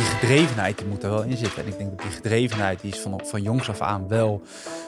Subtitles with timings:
[0.00, 1.62] die gedrevenheid die moet er wel in zitten.
[1.62, 4.42] En ik denk dat die gedrevenheid die is van, van jongs af aan wel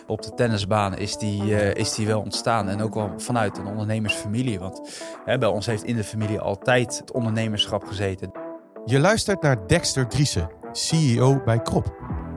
[0.07, 2.69] op de tennisbaan is die, uh, is die wel ontstaan.
[2.69, 4.59] En ook wel vanuit een ondernemersfamilie.
[4.59, 4.81] Want
[5.25, 8.33] hè, bij ons heeft in de familie altijd het ondernemerschap gezeten.
[8.85, 11.97] Je luistert naar Dexter Driessen, CEO bij Krop.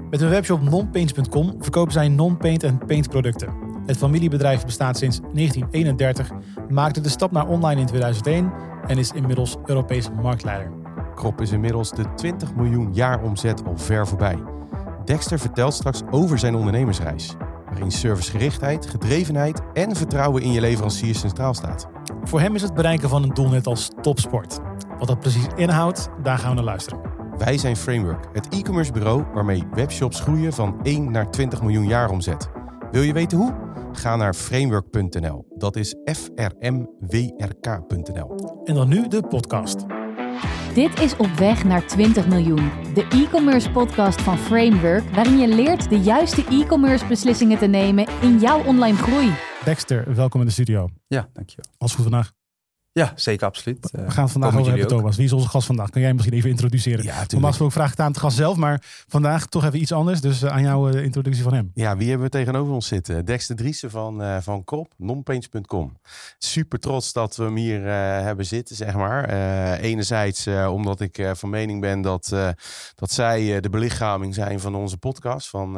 [0.10, 3.54] Met hun webshop nonpaints.com verkopen zij non-paint en paint producten.
[3.86, 6.32] Het familiebedrijf bestaat sinds 1931,
[6.70, 8.52] maakte de stap naar online in 2001
[8.88, 10.85] en is inmiddels Europees marktleider.
[11.16, 14.38] Krop is inmiddels de 20 miljoen jaar omzet al ver voorbij.
[15.06, 17.36] Dexter vertelt straks over zijn ondernemersreis,
[17.70, 21.88] waarin servicegerichtheid, gedrevenheid en vertrouwen in je leverancier centraal staat.
[22.24, 24.60] Voor hem is het bereiken van een doel net als topsport.
[25.00, 27.00] Wat dat precies inhoudt, daar gaan we naar luisteren.
[27.38, 32.10] Wij zijn Framework, het e-commerce bureau waarmee webshops groeien van 1 naar 20 miljoen jaar
[32.10, 32.50] omzet.
[32.92, 33.54] Wil je weten hoe?
[33.92, 35.46] Ga naar framework.nl.
[35.58, 37.56] Dat is F-R-M-W-R-K.nl.
[38.64, 39.86] En dan nu de podcast.
[40.74, 45.90] Dit is Op Weg naar 20 miljoen, de e-commerce podcast van Framework, waarin je leert
[45.90, 49.34] de juiste e-commerce beslissingen te nemen in jouw online groei.
[49.64, 50.90] Dexter, welkom in de studio.
[51.08, 51.66] Ja, dankjewel.
[51.78, 52.32] Alles goed vandaag?
[53.00, 53.90] Ja, zeker, absoluut.
[53.92, 55.16] We gaan het vandaag over hebben, Thomas.
[55.16, 55.90] Wie is onze gast vandaag?
[55.90, 57.04] Kun jij misschien even introduceren?
[57.04, 59.92] Ja, Normaal gesproken vraag ik het aan de gast zelf, maar vandaag toch even iets
[59.92, 60.22] anders.
[60.22, 61.72] Dus aan jou de introductie van hem.
[61.74, 63.26] Ja, wie hebben we tegenover ons zitten?
[63.26, 65.98] Dexter Driessen van, uh, van Krop, nonpaints.com.
[66.38, 67.88] Super trots dat we hem hier uh,
[68.22, 69.30] hebben zitten, zeg maar.
[69.30, 72.34] Uh, enerzijds omdat ik van mening ben dat,
[72.96, 75.78] dat zij de belichaming zijn van onze podcast van,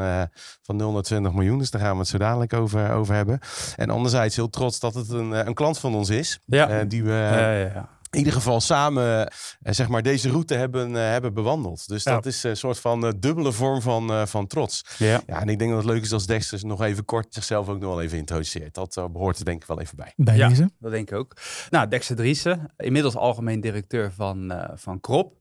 [0.62, 1.58] van 0 naar 20 miljoen.
[1.58, 3.40] Dus daar gaan we het zo dadelijk over, over hebben.
[3.76, 6.40] En anderzijds heel trots dat het een, een klant van ons is.
[6.46, 6.84] Ja.
[6.84, 7.90] die we ja, ja.
[8.10, 11.88] in ieder geval samen zeg maar, deze route hebben, hebben bewandeld.
[11.88, 14.86] Dus dat is een soort van dubbele vorm van, van trots.
[14.98, 15.22] Ja.
[15.28, 17.80] ja, en ik denk dat het leuk is als Dexter nog even kort zichzelf ook
[17.80, 18.74] nog wel even introduceert.
[18.74, 20.14] Dat behoort er denk ik wel even bij.
[20.16, 20.72] Bij ja, deze?
[20.80, 21.34] dat denk ik ook.
[21.70, 25.36] Nou, Dexter Driessen, inmiddels algemeen directeur van, uh, van Krop.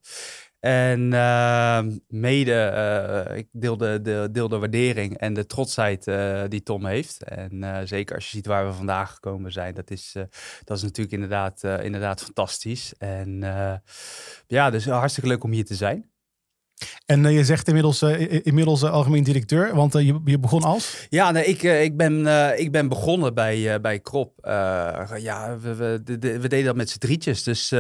[0.67, 2.73] En uh, mede,
[3.31, 7.23] uh, ik deel de, de, de waardering en de trotsheid uh, die Tom heeft.
[7.23, 10.13] En zeker als je ziet waar we vandaag gekomen zijn, dat is,
[10.65, 12.95] dat is natuurlijk inderdaad, inderdaad fantastisch.
[12.99, 13.41] En
[14.47, 16.11] ja, dus hartstikke leuk om hier te zijn.
[17.07, 21.07] En uh, je zegt inmiddels, uh, inmiddels uh, algemeen directeur, want je, je begon als?
[21.11, 22.27] Ja, nee, ik, ik, ben,
[22.59, 24.33] ik ben begonnen bij, bij Krop.
[25.17, 27.43] ja, we, we, deden dat met z'n drietjes.
[27.43, 27.73] Dus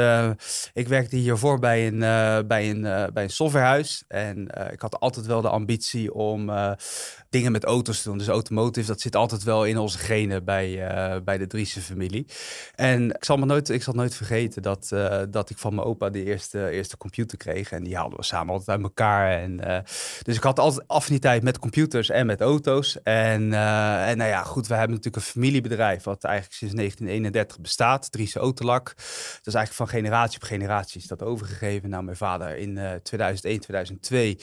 [0.72, 1.98] ik werkte hiervoor bij een,
[2.46, 4.04] bij een, bij een softwarehuis.
[4.08, 6.50] En ik had altijd wel de ambitie om
[7.36, 8.18] dingen met auto's doen.
[8.18, 10.82] Dus automotive, dat zit altijd wel in onze genen bij,
[11.24, 12.26] bij de Driessen familie.
[12.74, 14.88] En ik zal me nooit, ik zal nooit vergeten dat,
[15.30, 17.72] dat ik van mijn opa de eerste, eerste computer kreeg.
[17.72, 19.40] En die haalden we samen altijd uit elkaar.
[19.40, 19.78] En, uh,
[20.22, 23.02] dus ik had altijd affiniteit met computers en met auto's.
[23.02, 28.12] En, en nou ja, goed, we hebben natuurlijk een familiebedrijf wat eigenlijk sinds 1931 bestaat.
[28.12, 28.84] Driese Autolak.
[28.86, 31.90] Dat is eigenlijk van generatie op generatie is dat overgegeven.
[31.90, 34.38] Nou, mijn vader in uh, 2001, 2002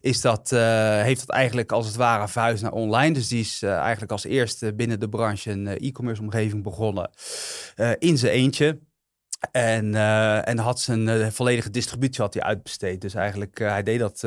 [0.00, 0.60] is dat, uh,
[1.02, 3.14] heeft dat eigenlijk als het ware verhuisd naar online.
[3.14, 7.10] Dus die is uh, eigenlijk als eerste binnen de branche een e-commerce omgeving begonnen
[7.98, 8.78] in zijn eentje.
[9.52, 13.00] En, uh, en had zijn uh, volledige distributie had hij uitbesteed.
[13.00, 14.20] Dus eigenlijk, uh, hij, deed dat,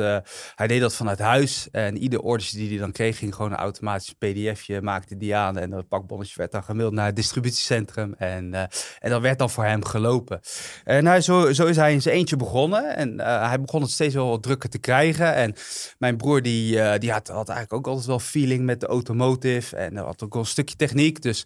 [0.54, 1.68] hij deed dat vanuit huis.
[1.70, 5.58] En ieder order die hij dan kreeg, ging gewoon een automatisch pdfje, maakte die aan.
[5.58, 8.14] En dat pakbonnetje werd dan gemaild naar het distributiecentrum.
[8.18, 8.54] En,
[8.98, 10.40] en dat werd dan voor hem gelopen.
[10.84, 12.96] En hij, zo, zo is hij in zijn eentje begonnen.
[12.96, 15.34] En hij begon het steeds wel wat drukker te krijgen.
[15.34, 15.54] En
[15.98, 19.76] mijn broer, die, die had, had eigenlijk ook altijd wel feeling met de automotive.
[19.76, 21.22] En had ook wel een stukje techniek.
[21.22, 21.44] Dus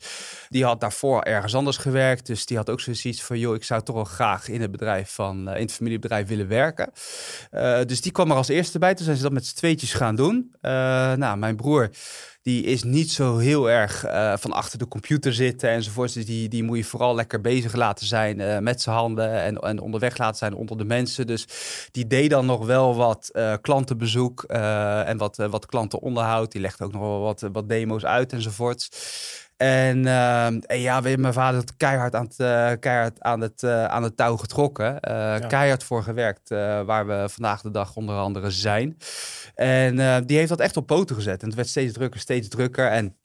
[0.49, 2.27] die had daarvoor ergens anders gewerkt.
[2.27, 5.11] Dus die had ook zoiets van, joh, ik zou toch wel graag in het bedrijf
[5.11, 6.93] van, uh, in het familiebedrijf willen werken.
[7.53, 8.95] Uh, dus die kwam er als eerste bij.
[8.95, 10.55] Toen zijn ze dat met z'n tweetjes gaan doen.
[10.63, 10.71] Uh,
[11.13, 11.91] nou, mijn broer
[12.43, 14.05] die is niet zo heel erg
[14.41, 16.15] van achter de computer zitten enzovoort.
[16.15, 19.81] Dus die, die moet je vooral lekker bezig laten zijn met zijn handen en, en
[19.81, 21.27] onderweg laten zijn onder de mensen.
[21.27, 21.47] Dus
[21.91, 26.53] die deed dan nog wel wat klantenbezoek en wat, wat klantenonderhoud.
[26.53, 28.89] Die legde ook nog wel wat, wat demo's uit enzovoort.
[29.65, 33.85] En, uh, en ja, mijn vader had keihard aan het, uh, keihard aan het, uh,
[33.85, 34.99] aan het touw getrokken.
[35.01, 35.39] Ja.
[35.39, 36.49] Keihard voor gewerkt,
[36.87, 38.97] waar we vandaag de dag onder andere zijn.
[39.55, 41.41] En die heeft dat echt op poten gezet.
[41.41, 42.87] En het werd steeds drukker, steeds drukker.
[42.87, 43.17] En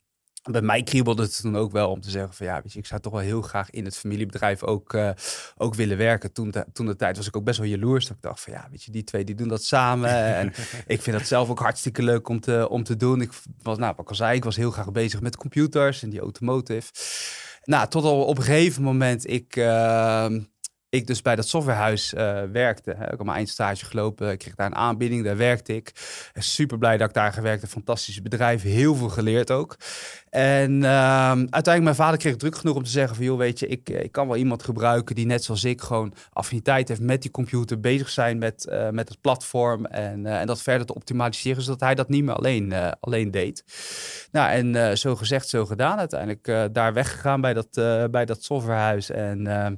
[0.42, 2.86] bij mij kriebelde het toen ook wel om te zeggen van ja, weet je, ik
[2.86, 5.10] zou toch wel heel graag in het familiebedrijf ook, uh,
[5.56, 6.32] ook willen werken.
[6.32, 8.06] Toen de, toen de tijd was ik ook best wel jaloers.
[8.06, 10.34] Dat ik dacht van ja, weet je, die twee die doen dat samen.
[10.34, 10.52] en
[10.86, 13.20] ik vind dat zelf ook hartstikke leuk om te, om te doen.
[13.20, 13.32] Ik
[13.62, 16.20] was, nou, wat ik al zei, ik was heel graag bezig met computers en die
[16.20, 16.90] automotive.
[17.64, 19.56] Nou, tot al op een gegeven moment ik...
[19.56, 20.26] Uh,
[20.90, 22.90] ik dus bij dat softwarehuis uh, werkte.
[22.90, 23.04] Hè.
[23.04, 25.92] Ik heb mijn eindstage gelopen, ik kreeg daar een aanbieding, daar werkte ik.
[26.34, 29.76] super blij dat ik daar gewerkt heb, fantastisch bedrijf, heel veel geleerd ook.
[30.30, 33.66] En uh, uiteindelijk, mijn vader kreeg druk genoeg om te zeggen van, joh, weet je,
[33.66, 37.22] ik, eh, ik kan wel iemand gebruiken die net zoals ik gewoon affiniteit heeft met
[37.22, 41.62] die computer, bezig zijn met, uh, met het platform en, en dat verder te optimaliseren,
[41.62, 43.64] zodat hij dat niet meer alleen, alleen deed.
[44.32, 45.98] Nou, en zo gezegd, zo gedaan.
[45.98, 47.68] Uiteindelijk daar weggegaan bij dat,
[48.10, 49.74] bij dat softwarehuis en ehm,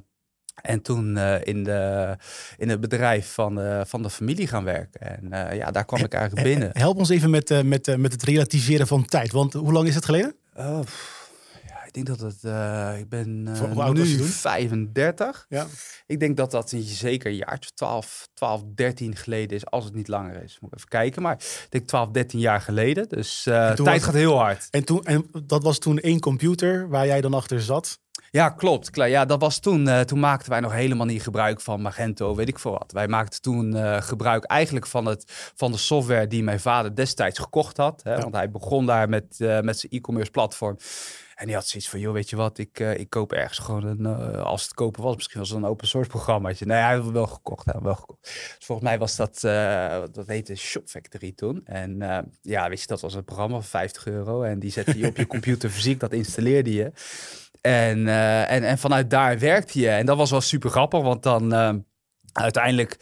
[0.61, 2.15] en toen uh, in, de,
[2.57, 5.01] in het bedrijf van, uh, van de familie gaan werken.
[5.01, 6.69] En uh, ja, daar kwam ik eigenlijk binnen.
[6.73, 9.31] Help ons even met, met, met het relativeren van tijd.
[9.31, 10.35] Want hoe lang is het geleden?
[10.55, 10.79] Oh,
[11.93, 12.43] ik denk dat het...
[12.99, 13.43] ik ben
[13.93, 15.45] nu 35.
[15.49, 15.65] Ja.
[16.05, 19.65] Ik denk dat dat zeker een jaartje 12, 12, 13 geleden is.
[19.65, 20.57] Als het niet langer is.
[20.61, 21.21] Moet ik even kijken.
[21.21, 23.09] Maar ik denk 12, 13 jaar geleden.
[23.09, 24.67] Dus tijd gaat heel hard.
[24.71, 28.01] En, toen, en dat was toen één computer waar jij dan achter zat?
[28.31, 28.89] Ja, klopt.
[28.93, 29.87] Ja, dat was toen.
[29.87, 32.91] Uh, toen maakten wij nog helemaal niet gebruik van Magento, weet ik veel wat.
[32.91, 37.39] Wij maakten toen uh, gebruik eigenlijk van, het, van de software die mijn vader destijds
[37.39, 38.01] gekocht had.
[38.03, 40.77] Hè, Want hij begon daar met, uh, met zijn e-commerce platform.
[41.43, 44.05] En die had zoiets van, joh, weet je wat, ik, ik koop ergens gewoon een,
[44.43, 46.65] als het kopen was, misschien was het een open source programmaatje.
[46.65, 48.21] Nee, hij heeft wel gekocht, hij wel gekocht.
[48.21, 49.39] Dus volgens mij was dat,
[50.13, 51.61] dat heette Shop Factory toen.
[51.65, 51.97] En
[52.41, 54.43] ja, weet je, dat was een programma van 50 euro.
[54.43, 56.91] En die zette je op je computer fysiek, dat installeerde je.
[57.61, 58.07] En,
[58.47, 59.89] en, en vanuit daar werkte je.
[59.89, 61.85] En dat was wel super grappig, want dan...
[62.33, 62.97] Uiteindelijk,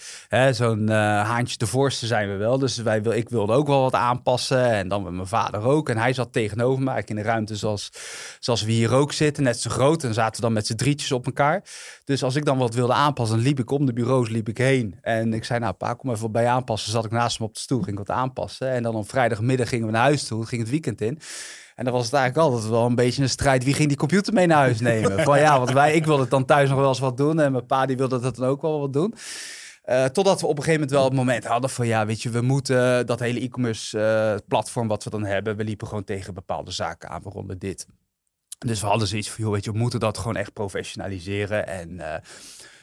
[0.52, 2.58] zo'n uh, haantje de voorste zijn we wel.
[2.58, 4.72] Dus wij wil, ik wilde ook wel wat aanpassen.
[4.72, 5.90] En dan met mijn vader ook.
[5.90, 7.92] En hij zat tegenover me, in de ruimte zoals,
[8.40, 9.44] zoals we hier ook zitten.
[9.44, 10.04] Net zo groot.
[10.04, 11.64] En zaten we dan met z'n drietjes op elkaar.
[12.06, 14.58] Dus als ik dan wat wilde aanpassen, dan liep ik om de bureaus liep ik
[14.58, 14.98] heen.
[15.02, 16.92] En ik zei, nou pa, kom even bij aanpassen.
[16.92, 18.72] Zat ik naast hem op de stoel, ging ik wat aanpassen.
[18.72, 20.46] En dan op vrijdagmiddag gingen we naar huis toe.
[20.46, 21.20] Ging het weekend in.
[21.82, 23.64] En dan was het eigenlijk altijd wel een beetje een strijd.
[23.64, 25.24] Wie ging die computer mee naar huis nemen?
[25.24, 27.40] Van ja, want wij, ik wilde het dan thuis nog wel eens wat doen.
[27.40, 29.14] En mijn pa die wilde dat dan ook wel wat doen.
[29.86, 32.30] Uh, totdat we op een gegeven moment wel het moment hadden van ja, weet je,
[32.30, 36.34] we moeten dat hele e-commerce uh, platform wat we dan hebben, we liepen gewoon tegen
[36.34, 37.88] bepaalde zaken aan, waaronder dit.
[38.58, 41.68] Dus we hadden zoiets van, joh, weet je, we moeten dat gewoon echt professionaliseren.
[41.68, 42.16] En uh,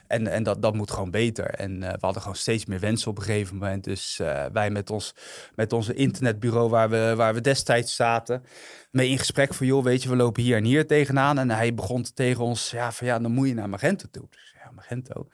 [0.08, 1.46] en, en dat, dat moet gewoon beter.
[1.46, 3.84] En uh, we hadden gewoon steeds meer wensen op een gegeven moment.
[3.84, 5.14] Dus uh, wij met ons
[5.54, 8.44] met onze internetbureau waar we, waar we destijds zaten,
[8.90, 11.38] mee in gesprek van joh, weet je, we lopen hier en hier tegenaan.
[11.38, 14.26] En hij begon tegen ons, ja, van ja, dan moet je naar Magento toe.
[14.30, 15.28] Dus, ja, Magento.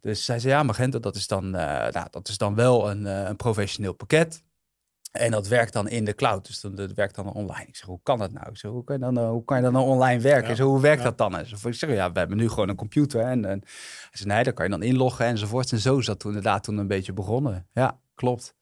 [0.00, 3.04] Dus hij zei, ja, Magento, dat is dan, uh, nou, dat is dan wel een,
[3.04, 4.42] een professioneel pakket.
[5.12, 7.66] En dat werkt dan in de cloud, dus dat werkt dan online.
[7.66, 8.48] Ik zeg, hoe kan dat nou?
[8.48, 10.56] Ik zeg, hoe, kan je dan, hoe kan je dan nou online werken?
[10.56, 10.64] Ja.
[10.64, 11.36] hoe werkt dat dan?
[11.36, 13.20] En ik zeg, ja, we hebben nu gewoon een computer.
[13.20, 15.72] En, en hij zei, nee, daar kan je dan inloggen enzovoort.
[15.72, 17.66] En zo is dat toen inderdaad toen een beetje begonnen.
[17.72, 18.56] Ja, klopt.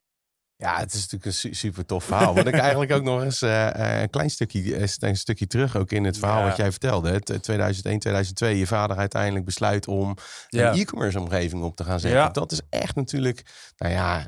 [0.58, 2.34] Ja, het is natuurlijk een super tof verhaal.
[2.34, 3.68] Wat ik eigenlijk ook nog eens uh,
[4.00, 7.20] een klein stukje, een stukje terug ook in het verhaal wat jij vertelde.
[7.20, 10.16] 2001, 2002, je vader uiteindelijk besluit om
[10.48, 12.32] een e-commerce omgeving op te gaan zetten.
[12.32, 13.42] Dat is echt natuurlijk,
[13.76, 14.26] nou ja,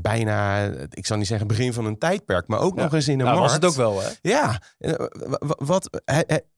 [0.00, 3.26] bijna, ik zal niet zeggen begin van een tijdperk, maar ook nog eens in een
[3.26, 3.52] nou, markt.
[3.52, 4.08] was het ook wel, hè?
[4.22, 4.60] Ja.
[5.58, 6.02] Wat,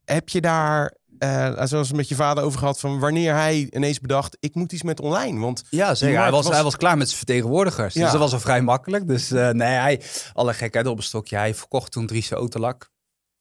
[0.05, 4.37] heb je daar uh, zoals met je vader over gehad van wanneer hij ineens bedacht,
[4.41, 5.41] ik moet iets met online.
[5.41, 6.21] Want ja, zeker.
[6.21, 7.95] Hij was, hij was klaar met zijn vertegenwoordigers.
[7.95, 9.09] Dus dat was al vrij makkelijk.
[9.09, 10.01] Dus uh, nee, hij,
[10.33, 11.37] alle gekheid op een stokje.
[11.37, 12.91] Hij verkocht toen Driese Autolak.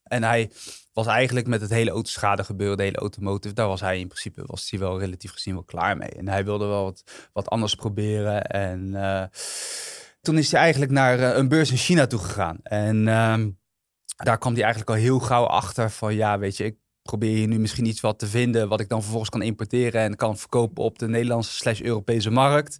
[0.03, 0.51] En hij
[0.93, 4.43] was eigenlijk met het hele autoschade gebeuren, de hele automotive, daar was hij in principe
[4.45, 6.09] was hij wel relatief gezien wel klaar mee.
[6.09, 7.03] En hij wilde wel wat,
[7.33, 8.45] wat anders proberen.
[8.45, 9.23] En uh,
[10.21, 12.57] toen is hij eigenlijk naar een beurs in China toe gegaan.
[12.63, 13.49] En ehm,
[14.15, 16.77] daar kwam hij eigenlijk al heel gauw achter van ja, weet je, ik
[17.09, 20.15] probeer je nu misschien iets wat te vinden wat ik dan vervolgens kan importeren en
[20.15, 22.79] kan verkopen op de Nederlandse slash Europese markt.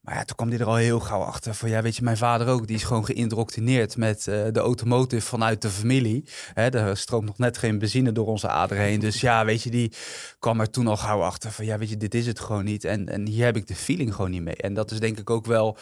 [0.00, 2.16] Maar ja, toen kwam hij er al heel gauw achter van, ja, weet je, mijn
[2.16, 6.24] vader ook, die is gewoon geïndoctrineerd met uh, de automotive vanuit de familie.
[6.54, 9.00] Hè, er stroomt nog net geen benzine door onze aderen heen.
[9.00, 9.92] Dus ja, weet je, die
[10.38, 12.84] kwam er toen al gauw achter van, ja, weet je, dit is het gewoon niet.
[12.84, 14.56] En, en hier heb ik de feeling gewoon niet mee.
[14.56, 15.78] En dat is denk ik ook wel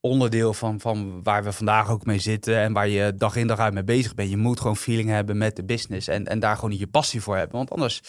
[0.00, 3.58] onderdeel van, van waar we vandaag ook mee zitten en waar je dag in dag
[3.58, 4.30] uit mee bezig bent.
[4.30, 7.36] Je moet gewoon feeling hebben met de business en, en daar gewoon je passie voor
[7.36, 7.56] hebben.
[7.56, 8.02] Want anders,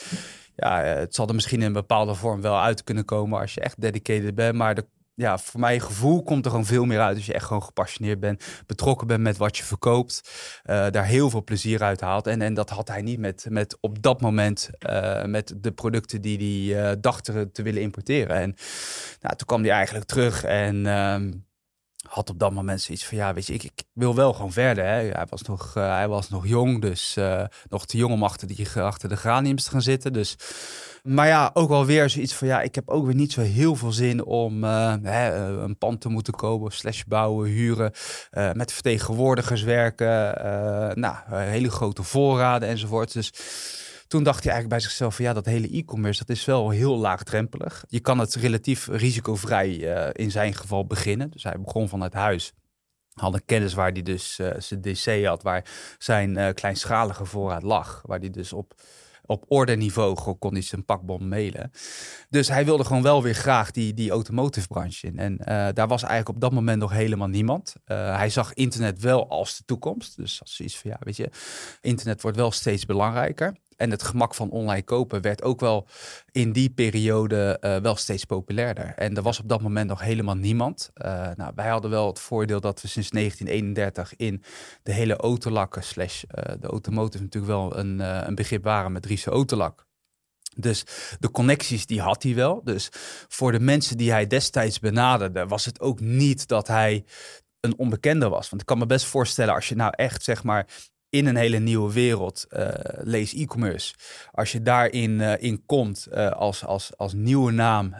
[0.55, 3.61] ja, het zal er misschien in een bepaalde vorm wel uit kunnen komen als je
[3.61, 4.55] echt dedicated bent.
[4.55, 4.85] Maar de,
[5.19, 8.19] ja, voor mijn gevoel komt er gewoon veel meer uit als je echt gewoon gepassioneerd
[8.19, 10.31] bent, betrokken bent met wat je verkoopt,
[10.65, 12.27] uh, daar heel veel plezier uit haalt.
[12.27, 16.21] En, en dat had hij niet met, met op dat moment uh, met de producten
[16.21, 16.37] die
[16.71, 18.35] hij uh, dacht te, te willen importeren.
[18.35, 18.55] En
[19.19, 21.31] nou, toen kwam hij eigenlijk terug en ehm,
[22.09, 24.83] had op dat moment zoiets van ja, weet je, ik, ik wil wel gewoon verder.
[24.83, 24.91] Hè.
[24.91, 28.47] Hij, was nog, uh, hij was nog jong, dus uh, nog te jong om achter,
[28.47, 30.13] die, achter de graniums te gaan zitten.
[30.13, 30.35] Dus,
[31.03, 33.75] maar ja, ook wel weer zoiets van ja, ik heb ook weer niet zo heel
[33.75, 37.91] veel zin om uh, hè, een pand te moeten kopen, slash bouwen, huren,
[38.53, 40.15] met vertegenwoordigers werken,
[40.99, 43.13] nou, hele grote voorraden enzovoort.
[43.13, 43.31] Dus
[44.09, 46.97] toen dacht hij eigenlijk bij zichzelf van ja, dat hele e-commerce, dat is wel heel
[46.97, 47.83] laagdrempelig.
[47.87, 51.31] Je kan het relatief risicovrij eh, in zijn geval beginnen.
[51.31, 52.53] Dus hij begon vanuit huis.
[53.13, 55.65] Had een kennis waar hij dus uh, zijn DC had, waar
[55.97, 58.01] zijn uh, kleinschalige voorraad lag.
[58.05, 58.73] Waar hij dus op
[59.25, 61.71] op ordeniveau kon zijn pakbom mailen.
[62.29, 65.17] Dus hij wilde gewoon wel weer graag die, die automotive branche in.
[65.17, 65.37] En
[65.73, 67.75] daar was eigenlijk op dat moment nog helemaal niemand.
[67.85, 70.17] Hij zag internet wel als de toekomst.
[70.17, 71.29] Dus als zoiets van ja, weet je,
[71.81, 73.55] internet wordt wel steeds belangrijker.
[73.79, 75.87] En het gemak van online kopen werd ook wel
[76.31, 78.93] in die periode uh, wel steeds populairder.
[78.95, 80.89] En er was op dat moment nog helemaal niemand.
[80.93, 84.43] Uh, nou, wij hadden wel het voordeel dat we sinds 1931 in
[84.83, 89.29] de hele autolakken slash uh, de automotive natuurlijk wel een, een begrip waren met Driese
[89.29, 89.87] autolak.
[90.55, 90.83] Dus
[91.19, 92.61] de connecties die had hij wel.
[92.63, 92.89] Dus
[93.27, 97.05] voor de mensen die hij destijds benaderde, was het ook niet dat hij
[97.59, 98.49] een onbekende was.
[98.49, 100.67] Want ik kan me best voorstellen als je nou echt zeg maar
[101.09, 103.93] in een hele nieuwe wereld, uh, lees e-commerce.
[104.31, 107.95] Als je daarin uh, in komt uh, als, als, als nieuwe naam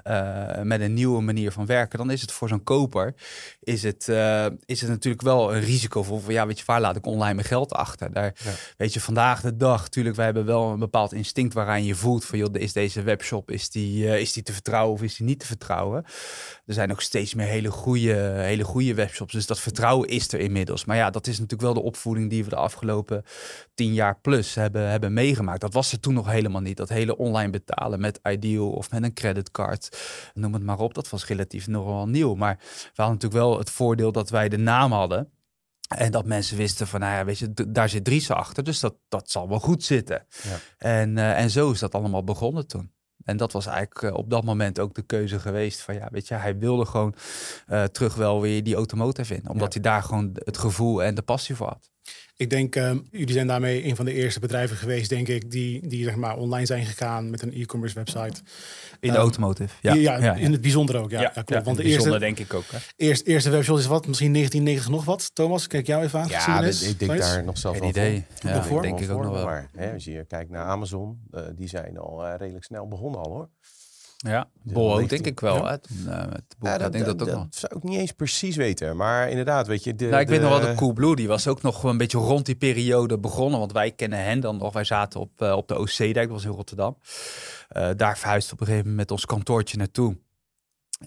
[0.64, 3.14] met een nieuwe manier van werken, dan is het voor zo'n koper
[3.60, 4.08] is het,
[4.66, 7.48] is het natuurlijk wel een risico voor, ja, weet je, waar laat ik online mijn
[7.48, 8.14] geld achter?
[8.14, 8.52] Daar, ja.
[8.78, 12.26] Weet je, vandaag de dag, natuurlijk, wij hebben wel een bepaald instinct waaraan je voelt
[12.26, 15.40] van, joh, is deze webshop, is die, is die te vertrouwen of is die niet
[15.40, 16.04] te vertrouwen?
[16.66, 20.40] Er zijn ook steeds meer hele goede, hele goede webshops, dus dat vertrouwen is er
[20.40, 20.86] inmiddels.
[20.86, 22.98] Maar ja, dat is natuurlijk wel de opvoeding die we de afgelopen
[23.74, 25.62] tien jaar plus hebben, hebben meegemaakt.
[25.62, 26.78] Dat was er toen nog helemaal niet.
[26.78, 29.98] Dat hele online betalen met Ideal of met een creditcard,
[30.34, 30.94] noem het maar op.
[30.94, 32.36] Dat was relatief nog wel nieuw.
[32.36, 35.30] Maar we hadden natuurlijk wel het voordeel dat wij de naam hadden.
[35.98, 38.96] En dat mensen wisten van, nou ja, weet je, daar zit Dries achter, dus dat,
[39.08, 40.26] dat zal wel goed zitten.
[40.44, 40.58] Ja.
[40.78, 42.92] En, uh, en zo is dat allemaal begonnen toen.
[43.24, 46.28] En dat was eigenlijk uh, op dat moment ook de keuze geweest van, ja, weet
[46.28, 47.16] je, hij wilde gewoon
[47.68, 49.50] uh, terug wel weer die automotive in.
[49.50, 49.82] Omdat ja.
[49.82, 51.92] hij daar gewoon het gevoel en de passie voor had.
[52.40, 55.88] Ik denk, uh, jullie zijn daarmee een van de eerste bedrijven geweest, denk ik, die,
[55.88, 58.42] die zeg maar online zijn gegaan met een e-commerce website.
[59.00, 59.94] In de um, automotive, ja.
[59.94, 60.36] Ja, ja.
[60.36, 61.22] in het bijzonder ook, ja.
[61.22, 61.66] ja, ja klopt.
[61.66, 62.64] Want de eerste, denk ik ook.
[62.72, 62.78] Hè?
[62.96, 65.36] Eerst, eerste webshop is wat, misschien 1990 nog wat.
[65.36, 66.28] Thomas, kijk jou even aan.
[66.28, 68.26] Ja, ik denk daar nog zelf Geen idee.
[68.30, 68.50] Voor.
[68.50, 69.46] Ja, voor, denk ik ook nog wel.
[69.46, 73.22] Maar hè, als je kijkt naar Amazon, uh, die zijn al uh, redelijk snel begonnen
[73.22, 73.50] al hoor.
[74.28, 75.56] Ja, Bol ook denk ik wel.
[75.56, 75.64] Ja.
[75.64, 76.28] Hè?
[76.30, 78.98] Met Bol, ja, dat, denk dat, dat, ook dat zou ik niet eens precies weten.
[78.98, 79.96] Maar inderdaad, weet je...
[79.96, 80.34] De, nou, ik de...
[80.34, 83.60] weet nog wel, de Coolblue, die was ook nog een beetje rond die periode begonnen.
[83.60, 84.74] Want wij kennen hen dan nog.
[84.74, 86.98] Wij zaten op, uh, op de OC-dijk, dat was in Rotterdam.
[87.78, 90.18] Uh, daar verhuisde op een gegeven moment met ons kantoortje naartoe.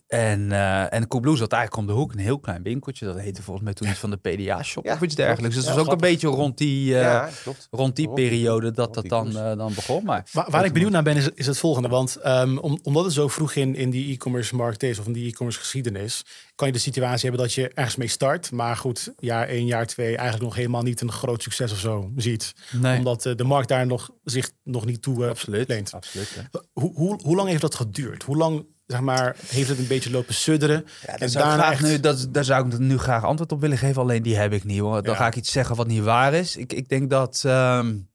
[0.06, 3.06] En, uh, en Coolblue zat eigenlijk om de hoek, een heel klein winkeltje.
[3.06, 5.56] Dat heette volgens mij toen iets van de PDA-shop ja, of iets dergelijks.
[5.56, 7.30] Dus het was ook een beetje rond die, uh, ja,
[7.70, 10.04] rond die rond periode die, dat dat dan, uh, dan begon.
[10.04, 11.88] Maar waar, waar ik benieuwd naar ben, is, is het volgende.
[11.88, 15.12] Want um, om, omdat het zo vroeg in, in die e-commerce markt is, of in
[15.12, 18.50] die e-commerce geschiedenis, kan je de situatie hebben dat je ergens mee start.
[18.50, 22.12] Maar goed, jaar 1, jaar 2 eigenlijk nog helemaal niet een groot succes of zo
[22.16, 22.52] ziet.
[22.70, 22.99] Nee.
[22.99, 25.92] Omdat de markt daar nog, zich nog niet toe absoluut, leent.
[25.92, 26.42] Absoluut.
[26.72, 28.22] Hoe, hoe, hoe lang heeft dat geduurd?
[28.22, 30.84] Hoe lang zeg maar, heeft het een beetje lopen sudderen.
[31.06, 31.82] Ja, en daarna echt...
[31.82, 34.02] nu, dat, daar zou ik nu graag antwoord op willen geven.
[34.02, 35.02] Alleen die heb ik niet hoor.
[35.02, 35.18] Dan ja.
[35.18, 36.56] ga ik iets zeggen wat niet waar is.
[36.56, 38.10] Ik, ik denk dat, um,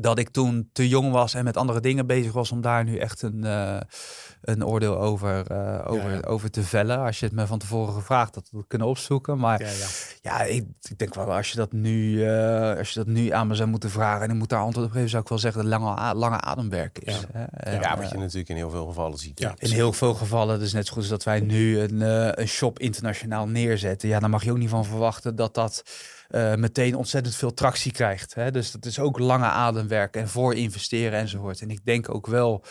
[0.00, 2.96] dat ik toen te jong was en met andere dingen bezig was om daar nu
[2.96, 3.80] echt een, uh,
[4.42, 6.98] een oordeel over, uh, over, ja, over te vellen.
[6.98, 9.38] Als je het me van tevoren gevraagd had, dat kunnen opzoeken.
[9.38, 9.70] Maar ja,
[10.22, 10.42] ja.
[10.42, 13.54] ik, ik, denk wel, als je, dat nu, uh, als je dat nu aan me
[13.54, 15.70] zou moeten vragen en ik moet daar antwoord op geven, zou ik wel zeggen dat
[15.70, 17.20] lange, lange ademwerk is.
[17.80, 19.38] Ja, wat je natuurlijk in heel veel gevallen ziet.
[19.38, 22.00] Ja, in heel veel gevallen, dus net zo goed als dat wij nu een,
[22.40, 24.08] een shop internationaal neerzetten.
[24.08, 25.82] Ja, dan mag je ook niet van verwachten dat dat
[26.28, 28.34] uh, meteen ontzettend veel tractie krijgt.
[28.34, 28.50] Hè?
[28.50, 31.60] Dus dat is ook lange ademwerk en voor investeren enzovoort.
[31.60, 32.64] En ik denk ook wel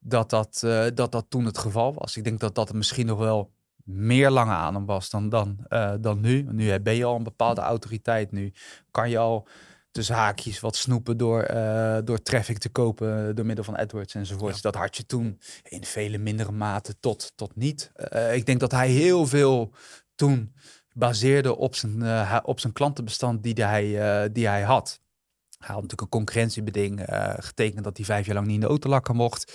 [0.00, 2.16] dat dat, uh, dat dat toen het geval was.
[2.16, 3.52] Ik denk dat dat misschien nog wel
[3.84, 6.46] meer lange adem was dan, dan, uh, dan nu.
[6.50, 8.32] Nu ben je al een bepaalde autoriteit.
[8.32, 8.52] Nu
[8.90, 9.48] kan je al
[9.90, 14.54] tussen haakjes wat snoepen door, uh, door traffic te kopen door middel van AdWords enzovoort.
[14.54, 14.60] Ja.
[14.60, 17.92] Dat had je toen in vele mindere mate tot, tot niet.
[18.12, 19.72] Uh, ik denk dat hij heel veel
[20.14, 20.54] toen
[20.92, 23.84] baseerde op zijn, uh, op zijn klantenbestand die hij,
[24.24, 25.00] uh, die hij had.
[25.58, 28.66] Hij had natuurlijk een concurrentiebeding uh, getekend dat hij vijf jaar lang niet in de
[28.66, 29.52] autolakken mocht.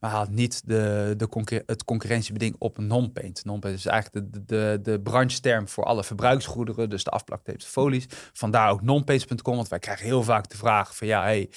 [0.00, 3.44] Maar had niet de, de het concurrentiebeding op non-paint.
[3.44, 8.06] Non-paint is eigenlijk de, de, de brancheterm voor alle verbruiksgoederen, dus de afplaktapes, folies.
[8.32, 11.50] Vandaar ook nonpaints.com, want wij krijgen heel vaak de vraag van ja, hey,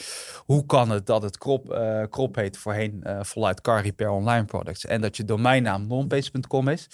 [0.46, 4.46] hoe kan het dat het krop, uh, krop heet voorheen uh, voluit car repair online
[4.46, 6.88] products en dat je domeinnaam nonpaints.com is.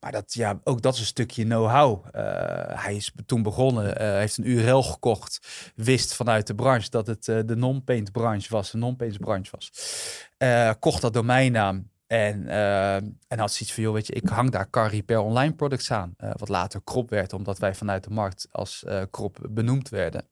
[0.00, 2.04] Maar dat, ja, ook dat is een stukje know-how.
[2.06, 2.22] Uh,
[2.66, 7.56] hij is toen begonnen, heeft een URL gekocht, wist vanuit de branche dat het de
[7.56, 9.70] non-paint branche was, de non-paint branche was.
[10.44, 14.50] Uh, kocht dat domeinnaam en, uh, en had zoiets van, joh, weet je, ik hang
[14.50, 16.14] daar car repair online products aan.
[16.16, 20.28] wat later krop werd, omdat wij vanuit de markt als krop benoemd werden.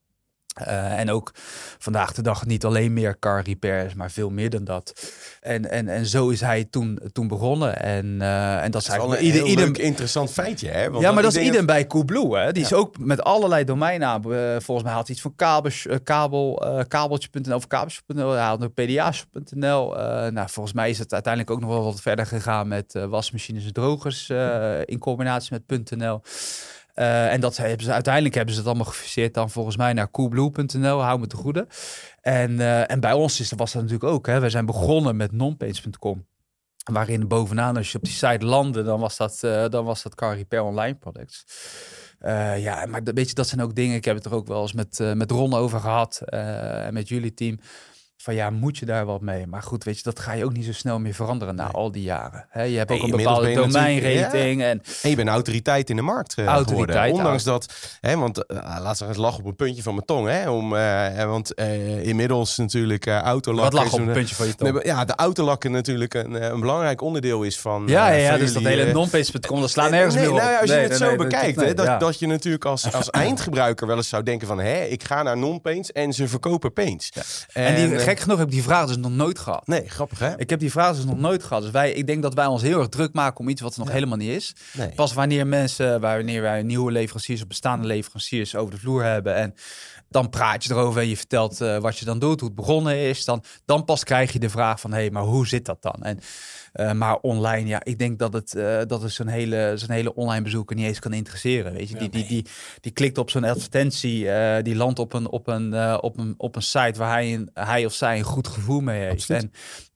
[0.61, 1.31] Uh, en ook
[1.77, 5.11] vandaag de dag niet alleen meer car repairs, maar veel meer dan dat.
[5.41, 7.79] En, en, en zo is hij toen, toen begonnen.
[7.79, 9.79] En, uh, en dat is eigenlijk een ieder, ieder...
[9.79, 10.69] interessant feitje.
[10.69, 10.89] Hè?
[10.89, 12.37] Want ja, maar dat is iedereen bij Coolblue.
[12.37, 12.51] Hè?
[12.51, 14.31] Die is ook met allerlei domeinnamen.
[14.31, 18.31] Uh, volgens mij had hij iets van kabels, kabel, kabeltje.nl of kabeltje.nl.
[18.31, 19.93] Hij had nog pda's.nl.
[20.31, 23.73] nou, volgens mij is het uiteindelijk ook nog wel wat verder gegaan met wasmachines en
[23.73, 24.29] drogers
[24.85, 26.21] in combinatie met .nl.
[26.95, 30.11] Uh, en dat hebben ze uiteindelijk hebben ze het allemaal gefuseerd dan volgens mij naar
[30.11, 31.01] coolblue.nl.
[31.01, 31.67] Hou me te goede.
[32.21, 34.27] En, uh, en bij ons is, was dat natuurlijk ook.
[34.27, 34.39] Hè.
[34.39, 36.25] We zijn begonnen met nonpage.com.
[36.91, 40.15] Waarin bovenaan, als je op die site landde, dan was dat, uh, dan was dat
[40.15, 41.45] car online products.
[42.57, 43.95] ja, maar weet je, dat zijn ook dingen.
[43.95, 46.21] Ik heb het er ook wel eens met, met Ron over gehad.
[46.25, 47.59] en met jullie team
[48.23, 49.47] van ja, moet je daar wat mee?
[49.47, 51.91] Maar goed, weet je, dat ga je ook niet zo snel meer veranderen na al
[51.91, 52.45] die jaren.
[52.49, 54.61] He, je hebt ook een bepaalde domeinrating.
[54.61, 57.17] En, en je bent autoriteit in de markt uh, autoriteit, geworden.
[57.17, 60.27] Ondanks dat, hè, want uh, laat ze eens lachen op een puntje van mijn tong.
[60.27, 61.53] Hè, om, uh, want
[62.01, 63.77] inmiddels natuurlijk autolakken...
[63.77, 64.83] Wat lachen op een puntje van je tong?
[64.83, 67.83] ja, de autolakken natuurlijk een, een belangrijk onderdeel is van...
[67.87, 70.39] Ja, ja, ja dus dat hele non-page.com, dat slaat nergens nee, meer op.
[70.39, 73.95] Nou, als je het zo bekijkt, hè, dat, dat je natuurlijk als, als eindgebruiker wel
[73.95, 74.59] eens zou denken van...
[74.59, 77.11] Hé, ik ga naar non-paints en ze verkopen paints.
[77.53, 79.67] En, en die, gek genoeg heb ik die vraag dus nog nooit gehad.
[79.67, 80.39] Nee, grappig hè?
[80.39, 81.61] Ik heb die vraag dus nog nooit gehad.
[81.61, 83.79] Dus wij, ik denk dat wij ons heel erg druk maken om iets wat er
[83.79, 84.55] nog helemaal niet is.
[84.95, 89.53] Pas wanneer mensen, wanneer wij nieuwe leveranciers of bestaande leveranciers over de vloer hebben en
[90.09, 92.97] dan praat je erover en je vertelt uh, wat je dan doet, hoe het begonnen
[92.97, 93.25] is.
[93.25, 95.95] Dan, dan pas krijg je de vraag van, hé, hey, maar hoe zit dat dan?
[96.01, 96.19] En,
[96.73, 100.43] maar online, ja, ik denk dat het, uh, dat het zo'n hele, zo'n hele online
[100.43, 101.73] bezoeker niet eens kan interesseren.
[101.73, 102.45] Weet je, die, die, die,
[102.81, 104.27] die klikt op zo'n advertentie,
[104.61, 107.85] die landt op een, op, een, op, een, op een site waar hij, een, hij
[107.85, 109.29] of zij een goed gevoel mee heeft.
[109.29, 109.51] En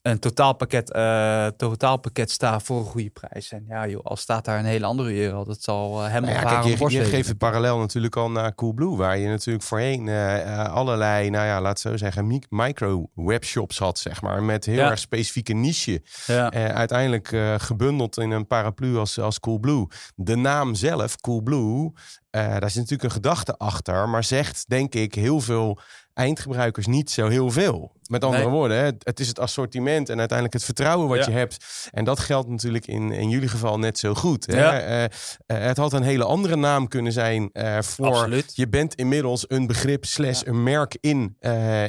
[0.08, 3.52] een totaalpakket, uh, totaalpakket staat voor een goede prijs.
[3.52, 6.34] En ja, joh, als staat daar een hele andere euro, dat zal uh, hem nou
[6.34, 10.08] ja, kijk, je, je geeft het parallel natuurlijk al naar Coolblue, waar je natuurlijk voorheen
[10.08, 15.00] uh, allerlei, nou ja, laat zo zeggen, micro webshops had, zeg maar, met heel erg
[15.00, 16.02] specifieke niche.
[16.26, 16.52] Ja.
[16.52, 19.88] uiteindelijk gebundeld in een paraplu als, als Coolblue.
[20.16, 21.92] De naam zelf, Coolblue,
[22.30, 25.80] daar is natuurlijk een gedachte achter, maar zegt denk ik heel veel
[26.18, 27.92] eindgebruikers niet zo heel veel.
[28.08, 31.66] Met andere woorden, het is het assortiment en uiteindelijk het vertrouwen wat je hebt.
[31.92, 34.46] En dat geldt natuurlijk in, in jullie geval net zo goed.
[34.46, 34.88] Hè?
[34.88, 35.08] Uh, uh,
[35.48, 38.06] het had een hele andere naam kunnen zijn uh, voor...
[38.06, 38.52] Absoluut.
[38.56, 41.38] Je bent inmiddels een begrip slash een merk in,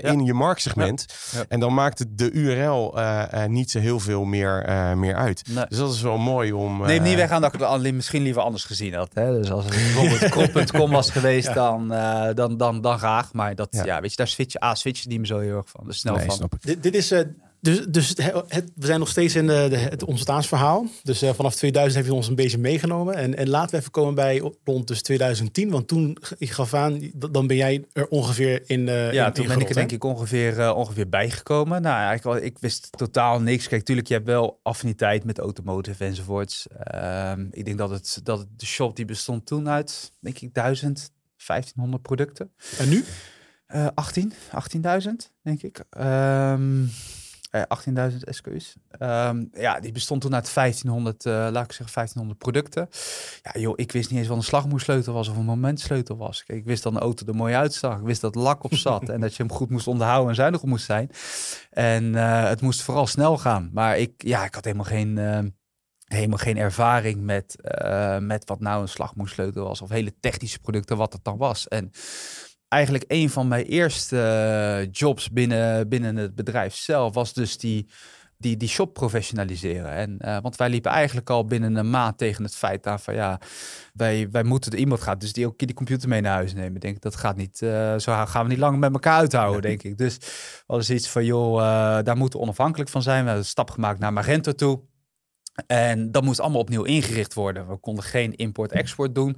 [0.00, 1.04] in je marktsegment.
[1.48, 2.98] En dan maakt het de URL
[3.46, 4.64] niet zo heel veel meer,
[4.96, 5.44] meer uit.
[5.68, 6.86] Dus dat is wel mooi om...
[6.86, 9.10] Neem niet weg aan dat ik het misschien liever anders gezien had.
[9.14, 9.40] Hè?
[9.40, 11.88] Dus als het bijvoorbeeld krop.com was geweest, dan,
[12.34, 13.32] dan, dan, dan graag.
[13.32, 14.00] Maar dat, ja.
[14.00, 15.86] weet je, daar switch, ah, switch je niet meer zo heel erg van.
[15.86, 16.50] Dus snel nee, van.
[16.60, 17.12] Dit, dit, is...
[17.12, 17.20] Uh,
[17.60, 18.08] dus, dus
[18.48, 20.86] het, we zijn nog steeds in de, de, het ontstaansverhaal.
[21.02, 23.14] Dus uh, vanaf 2000 heeft hij ons een beetje meegenomen.
[23.14, 25.70] En, en laten we even komen bij rond dus 2010.
[25.70, 29.60] Want toen, ik gaf aan, dan ben jij er ongeveer in uh, Ja, toen ben
[29.60, 31.82] ik er denk ik ongeveer, uh, ongeveer bijgekomen.
[31.82, 33.68] Nou, eigenlijk, ik wist totaal niks.
[33.68, 36.66] Kijk, tuurlijk, je hebt wel affiniteit met automotive enzovoorts.
[36.94, 40.54] Uh, ik denk dat, het, dat het, de shop die bestond toen uit, denk ik,
[40.54, 41.10] 1000,
[41.46, 42.50] 1500 producten.
[42.78, 43.04] En nu?
[43.74, 44.32] Uh, 18,
[45.02, 45.08] 18.000
[45.42, 45.84] denk ik.
[45.98, 46.90] Um,
[47.52, 47.62] uh,
[48.10, 48.76] 18.000 SKU's.
[49.00, 52.88] Um, ja, die bestond toen uit 1500, uh, laat ik zeggen 1500 producten.
[53.42, 56.44] Ja, joh, ik wist niet eens wat een slagmoersleutel was of een momentsleutel was.
[56.44, 57.98] Kijk, ik wist dat een auto er mooi uitzag.
[57.98, 60.62] Ik wist dat lak op zat en dat je hem goed moest onderhouden en zuinig
[60.62, 61.10] moest zijn.
[61.70, 63.70] En uh, het moest vooral snel gaan.
[63.72, 65.38] Maar ik, ja, ik had helemaal geen uh,
[66.08, 69.82] helemaal geen ervaring met, uh, met wat nou een slagmoersleutel was.
[69.82, 71.68] Of hele technische producten, wat het dan was.
[71.68, 71.90] En
[72.68, 77.88] eigenlijk een van mijn eerste eh, jobs binnen, binnen het bedrijf zelf was dus die,
[78.38, 79.90] die, die shop professionaliseren.
[79.90, 83.14] En, uh, want wij liepen eigenlijk al binnen een maand tegen het feit aan van
[83.14, 83.40] ja,
[83.94, 86.80] wij, wij moeten, iemand gaat dus die ook die computer mee naar huis nemen.
[86.80, 89.82] Denk ik, dat gaat niet, uh, zo gaan we niet lang met elkaar uithouden, denk
[89.82, 89.98] ik.
[89.98, 90.18] Dus
[90.66, 93.18] was iets van joh, uh, daar moeten we onafhankelijk van zijn.
[93.18, 94.80] We hebben een stap gemaakt naar Magento toe.
[95.66, 97.68] En dat moest allemaal opnieuw ingericht worden.
[97.68, 99.36] We konden geen import-export doen.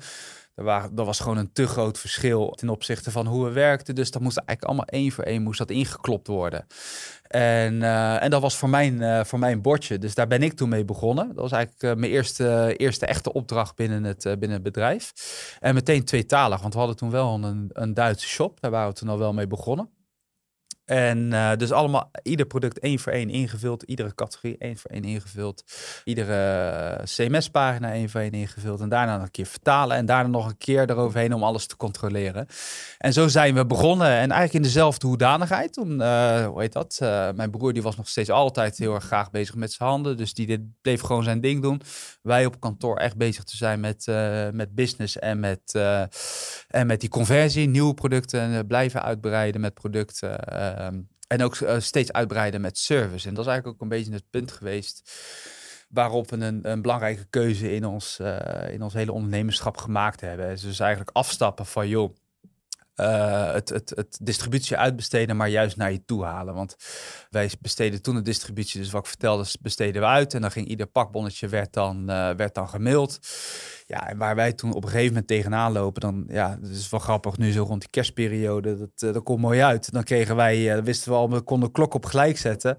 [0.54, 3.94] Er, er was gewoon een te groot verschil ten opzichte van hoe we werkten.
[3.94, 6.66] Dus dat moest eigenlijk allemaal één voor één moest dat ingeklopt worden.
[7.22, 9.98] En, uh, en dat was voor mijn, uh, voor mijn bordje.
[9.98, 11.26] Dus daar ben ik toen mee begonnen.
[11.26, 15.12] Dat was eigenlijk uh, mijn eerste, eerste echte opdracht binnen het, binnen bedrijf.
[15.60, 18.60] En meteen tweetalig, want we hadden toen wel een, een Duitse shop.
[18.60, 19.99] Daar waren we toen al wel mee begonnen.
[20.90, 23.82] En uh, dus allemaal, ieder product één voor één ingevuld.
[23.82, 25.64] Iedere categorie één voor één ingevuld.
[26.04, 28.80] Iedere uh, CMS-pagina één voor één ingevuld.
[28.80, 29.96] En daarna nog een keer vertalen.
[29.96, 32.46] En daarna nog een keer eroverheen om alles te controleren.
[32.98, 34.06] En zo zijn we begonnen.
[34.06, 35.72] En eigenlijk in dezelfde hoedanigheid.
[35.72, 36.98] Toen, uh, hoe heet dat?
[37.34, 40.16] mijn broer die was nog steeds altijd heel erg graag bezig met zijn handen.
[40.16, 41.80] Dus die dit, bleef gewoon zijn ding doen.
[42.22, 44.06] Wij op kantoor echt bezig te zijn met,
[44.52, 45.74] met business en met,
[46.68, 47.68] en met die conversie.
[47.68, 50.38] Nieuwe producten blijven uitbreiden met producten.
[50.80, 53.28] Ehm, en ook uh, steeds uitbreiden met service.
[53.28, 55.12] En dat is eigenlijk ook een beetje het punt geweest
[55.88, 60.48] waarop we een, een belangrijke keuze in ons, uh, in ons hele ondernemerschap gemaakt hebben.
[60.48, 62.14] Dus eigenlijk afstappen van joh,
[62.96, 66.54] uh, het, het, het distributie uitbesteden, maar juist naar je toe halen.
[66.54, 66.76] Want
[67.30, 70.34] wij besteden toen de distributie, dus wat ik vertelde, besteden we uit.
[70.34, 73.18] En dan ging ieder pakbonnetje werd dan, werd dan gemaild.
[73.90, 76.90] Ja, en waar wij toen op een gegeven moment tegenaan lopen, dan, ja, dat is
[76.90, 79.92] wel grappig, nu zo rond die kerstperiode, dat, uh, dat komt mooi uit.
[79.92, 82.78] Dan kregen wij, uh, wisten we al, we konden de klok op gelijk zetten.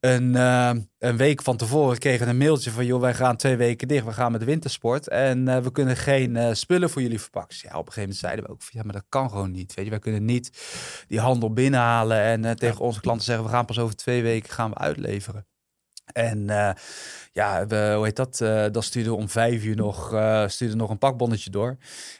[0.00, 3.88] Een, uh, een week van tevoren kregen een mailtje van, joh, wij gaan twee weken
[3.88, 7.56] dicht, we gaan met de wintersport en we kunnen geen spullen voor jullie verpakken.
[7.60, 9.84] Ja, op een gegeven moment zeiden we ook, ja, maar dat kan gewoon niet, weet
[9.84, 9.90] je.
[9.90, 10.50] Wij kunnen niet
[11.08, 14.70] die handel binnenhalen en tegen onze klanten zeggen, we gaan pas over twee weken gaan
[14.70, 15.46] we uitleveren.
[16.12, 16.70] En uh,
[17.32, 18.40] ja, we, hoe heet dat?
[18.42, 21.76] Uh, dan stuurde we om vijf uur nog, uh, stuurde nog een pakbonnetje door.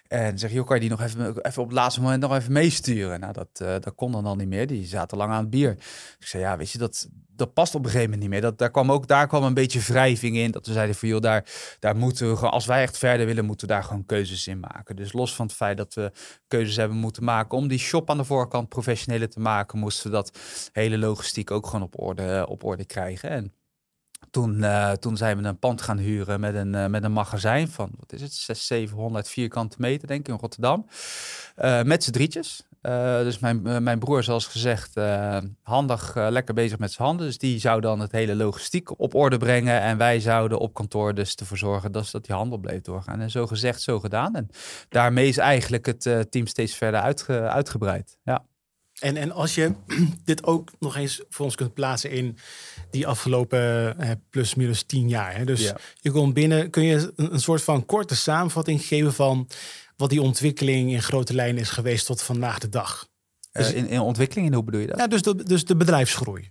[0.06, 2.52] En zeg je, kan je die nog even, even op het laatste moment nog even
[2.52, 3.20] meesturen?
[3.20, 4.66] Nou, dat, dat kon dan al niet meer.
[4.66, 5.70] Die zaten lang aan het bier.
[6.18, 8.50] ik zei, ja, weet je, dat, dat past op een gegeven moment niet meer.
[8.50, 10.50] Dat, daar, kwam ook, daar kwam een beetje wrijving in.
[10.50, 11.44] Dat we zeiden van, daar,
[11.78, 14.96] daar moeten we als wij echt verder willen, moeten we daar gewoon keuzes in maken.
[14.96, 16.12] Dus los van het feit dat we
[16.48, 20.16] keuzes hebben moeten maken om die shop aan de voorkant professioneler te maken, moesten we
[20.16, 20.38] dat
[20.72, 23.30] hele logistiek ook gewoon op orde, op orde krijgen.
[23.30, 23.52] En
[24.30, 27.68] toen, uh, toen zijn we een pand gaan huren met een, uh, met een magazijn
[27.68, 30.86] van, wat is het, 600, 700 vierkante meter, denk ik, in Rotterdam.
[31.58, 32.66] Uh, met z'n drietjes.
[33.22, 34.94] dus mijn, mijn broer, zoals gezegd,
[35.62, 37.26] handig, lekker bezig met zijn handen.
[37.26, 39.80] Dus die zou dan het hele logistiek op orde brengen.
[39.80, 43.20] En wij zouden op kantoor dus ervoor zorgen dat, dat die handel bleef doorgaan.
[43.20, 44.34] En zo gezegd, zo gedaan.
[44.34, 44.48] En
[44.88, 48.18] daarmee is eigenlijk het team steeds verder uitge, uitgebreid.
[48.24, 48.44] Ja.
[49.04, 49.72] En, en als je
[50.24, 52.36] dit ook nog eens voor ons kunt plaatsen in
[52.90, 55.36] die afgelopen eh, plus minus tien jaar.
[55.36, 55.44] Hè?
[55.44, 59.48] Dus je komt binnen, kun je een, een, soort van korte samenvatting geven van
[59.96, 63.08] wat die ontwikkeling in grote lijnen is geweest tot vandaag de dag?
[63.52, 64.98] Dus in, in ontwikkeling, en hoe bedoel je dat?
[64.98, 66.50] Ja, dus de, dus de bedrijfsgroei.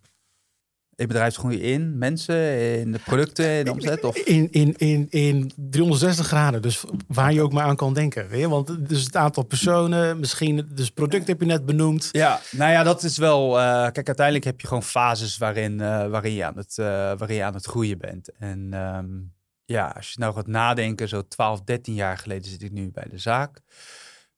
[0.96, 4.04] In bedrijfsgroei in mensen, in de producten, in de omzet?
[4.04, 4.18] Of?
[4.18, 8.28] In, in, in, in 360 graden, dus waar je ook maar aan kan denken.
[8.28, 8.50] Weet je?
[8.50, 12.10] Want dus het aantal personen, misschien dus product heb je net benoemd.
[12.12, 13.60] Ja, nou ja, dat is wel...
[13.60, 17.36] Uh, kijk, uiteindelijk heb je gewoon fases waarin, uh, waarin, je, aan het, uh, waarin
[17.36, 18.30] je aan het groeien bent.
[18.38, 19.34] En um,
[19.66, 23.08] ja, als je nou gaat nadenken, zo 12, 13 jaar geleden zit ik nu bij
[23.10, 23.62] de zaak.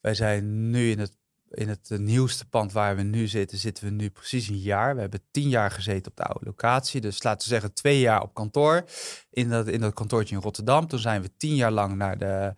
[0.02, 1.18] Wij zijn nu in het
[1.56, 4.96] in het eh, nieuwste pand waar we nu zitten, zitten we nu precies een jaar.
[4.96, 7.02] We hebben tien jaar gezeten op de oude locatie.
[7.02, 8.84] Dus laten we zeggen twee jaar op kantoor.
[9.30, 10.88] In dat, in dat kantoortje in Rotterdam.
[10.88, 12.54] Toen zijn we tien jaar lang naar de.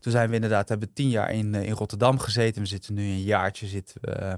[0.00, 2.62] Toen zijn we inderdaad, hebben tien jaar in, eh, in Rotterdam gezeten.
[2.62, 4.36] We zitten nu een jaartje zitten we,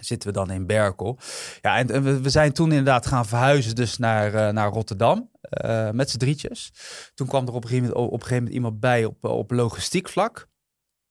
[0.00, 1.18] zitten we dan in Berkel.
[1.60, 5.30] Ja, en, we, we, zijn toen inderdaad gaan verhuizen dus naar, naar Rotterdam.
[5.64, 6.72] Uh, met z'n drietjes.
[7.14, 9.50] Toen kwam er op een gegeven moment, op een gegeven moment iemand bij op, op
[9.50, 10.47] logistiek vlak.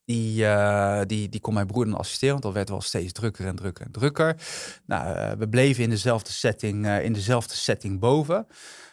[0.07, 3.47] Die, uh, die, die kon mijn broer dan assisteren, want dat werd wel steeds drukker
[3.47, 4.35] en drukker en drukker.
[4.85, 8.47] Nou, uh, we bleven in dezelfde setting, uh, in dezelfde setting boven.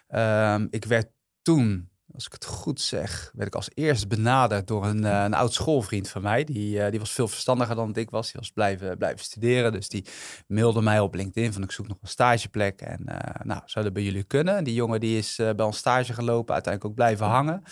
[0.08, 1.10] Ehm, ik werd
[1.42, 5.34] toen als ik het goed zeg, werd ik als eerst benaderd door een, uh, een
[5.34, 6.44] oud schoolvriend van mij.
[6.44, 8.32] Die, uh, die was veel verstandiger dan ik was.
[8.32, 9.72] Die was blijven, blijven studeren.
[9.72, 10.04] Dus die
[10.46, 12.80] mailde mij op LinkedIn van ik zoek nog een stageplek.
[12.80, 14.56] En uh, nou, zou dat bij jullie kunnen?
[14.56, 17.62] En die jongen die is bij ons stage gelopen, uiteindelijk ook blijven hangen.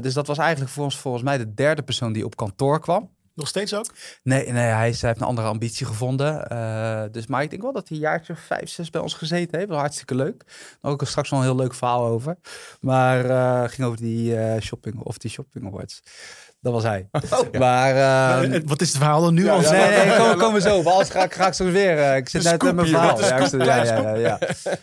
[0.00, 3.10] dus dat was eigenlijk voor ons, volgens mij de derde persoon die op kantoor kwam.
[3.34, 3.86] Nog steeds ook?
[4.22, 6.46] Nee, nee hij, heeft een andere ambitie gevonden.
[6.52, 9.58] Uh, dus, maar ik denk wel dat hij een jaartje vijf, zes bij ons gezeten
[9.58, 9.70] heeft.
[9.70, 10.44] Wel hartstikke leuk.
[10.80, 12.36] Daar ook straks wel een heel leuk verhaal over.
[12.80, 16.02] Maar uh, ging over die uh, shopping of die shopping awards.
[16.60, 17.08] Dat was hij.
[17.30, 17.94] Oh, maar,
[18.44, 19.44] uh, wat is het verhaal dan nu?
[19.44, 19.60] Ja, al?
[19.60, 20.82] nee, nee, komen kom we zo.
[20.82, 22.16] Anders ga ga ik zo weer.
[22.16, 23.20] ik zit net met mijn verhaal.
[23.20, 24.38] Ja, ja, ja, ja,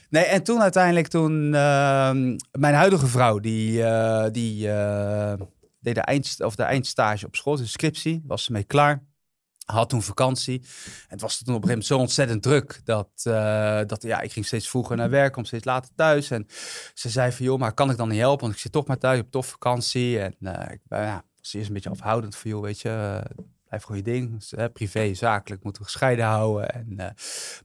[0.09, 3.83] Nee, en toen uiteindelijk, toen ehm, mijn huidige vrouw, die,
[4.31, 4.69] die
[5.79, 9.07] deed de, eind, of de eindstage op school, de scriptie, was ze mee klaar.
[9.65, 10.59] Had toen vakantie.
[10.61, 14.21] En het was toen op een gegeven moment zo ontzettend druk dat, uh, dat ja,
[14.21, 16.31] ik ging steeds vroeger naar werk, kom steeds later thuis.
[16.31, 16.47] En
[16.93, 18.41] ze zei van joh, maar kan ik dan niet helpen?
[18.41, 20.19] Want ik zit toch maar thuis op tof vakantie.
[20.19, 23.21] En uh, ik ben, ja, was eerst een beetje afhoudend voor joh, weet je
[23.69, 24.35] blijft gewoon je ding.
[24.39, 26.69] Dus, hè, privé, zakelijk moeten we gescheiden houden.
[26.69, 27.05] En, uh,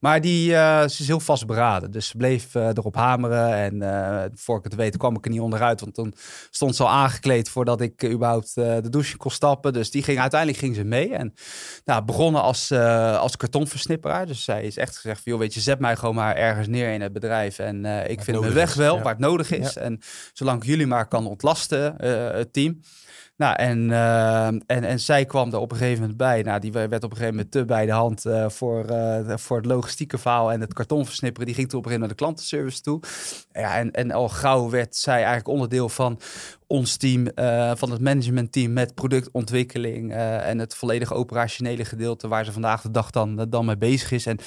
[0.00, 1.90] maar die, uh, ze is heel vastberaden.
[1.90, 3.54] Dus ze bleef uh, erop hameren.
[3.54, 5.80] En voor ik het weet kwam ik er niet onderuit.
[5.80, 6.14] Want toen
[6.50, 9.72] stond ze al aangekleed voordat ik überhaupt de douche kon stappen.
[9.72, 11.14] Dus die ging, uiteindelijk ging ze mee.
[11.14, 11.34] En
[11.84, 14.26] nou, begonnen als, als kartonversnipperaar.
[14.26, 16.92] Dus zij is echt gezegd van, joh, weet je, zet mij gewoon maar ergens neer
[16.92, 17.58] in het bedrijf.
[17.58, 19.74] En ik vind mijn weg wel, waar het nodig is.
[19.74, 19.80] Ja.
[19.80, 20.00] En
[20.32, 21.94] zolang ik jullie maar kan ontlasten,
[22.36, 22.80] het team.
[23.36, 26.42] Nou, en, uh, en, en zij kwam er op een gegeven moment bij.
[26.42, 29.56] Nou, die werd op een gegeven moment te bij de hand uh, voor, uh, voor
[29.56, 31.46] het logistieke verhaal en het kartonversnipperen.
[31.46, 33.00] Die ging toen op een gegeven moment naar de klantenservice toe.
[33.62, 36.20] Ja, en, en al gauw werd zij eigenlijk onderdeel van
[36.66, 37.26] ons team,
[37.76, 43.10] van het managementteam met productontwikkeling en het volledige operationele gedeelte waar ze vandaag de dag
[43.10, 44.26] dan, dan mee bezig is.
[44.26, 44.38] En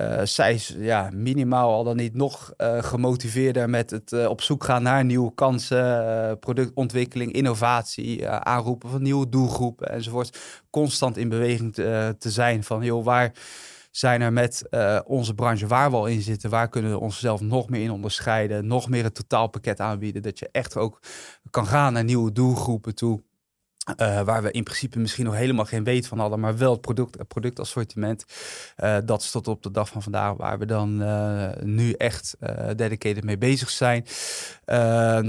[0.00, 4.40] uh, zij is ja, minimaal al dan niet nog uh, gemotiveerder met het uh, op
[4.40, 10.38] zoek gaan naar nieuwe kansen, productontwikkeling, innovatie, aanroepen van nieuwe doelgroepen enzovoort.
[10.70, 13.32] Constant in beweging te, te zijn van, joh, waar
[13.90, 14.68] zijn er met
[15.04, 18.66] onze branche waar we al in zitten, waar kunnen we onszelf nog meer in onderscheiden,
[18.66, 21.00] nog meer het totaalpakket aanbieden, dat je echt ook
[21.50, 23.22] kan gaan naar nieuwe doelgroepen toe.
[23.86, 26.80] Uh, waar we in principe misschien nog helemaal geen weet van hadden, maar wel het
[26.80, 28.24] product, het productassortiment.
[28.78, 32.36] Uh, dat is tot op de dag van vandaag waar we dan uh, nu echt
[32.76, 34.06] dedicated mee bezig zijn.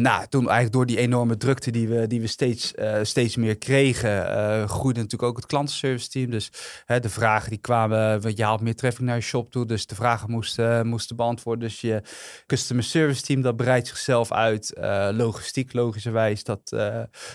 [0.01, 4.69] nou, toen eigenlijk door die enorme drukte die we, die we steeds, steeds meer kregen,
[4.69, 6.29] groeide natuurlijk ook het klantenservice team.
[6.29, 6.51] Dus
[6.85, 10.31] de vragen die kwamen, je haalt meer traffic naar je shop toe, dus de vragen
[10.31, 11.67] moesten, moesten beantwoorden.
[11.67, 12.01] Dus je
[12.45, 14.73] customer service team, dat breidt zichzelf uit.
[15.11, 16.75] logistiek, logischerwijs, dat,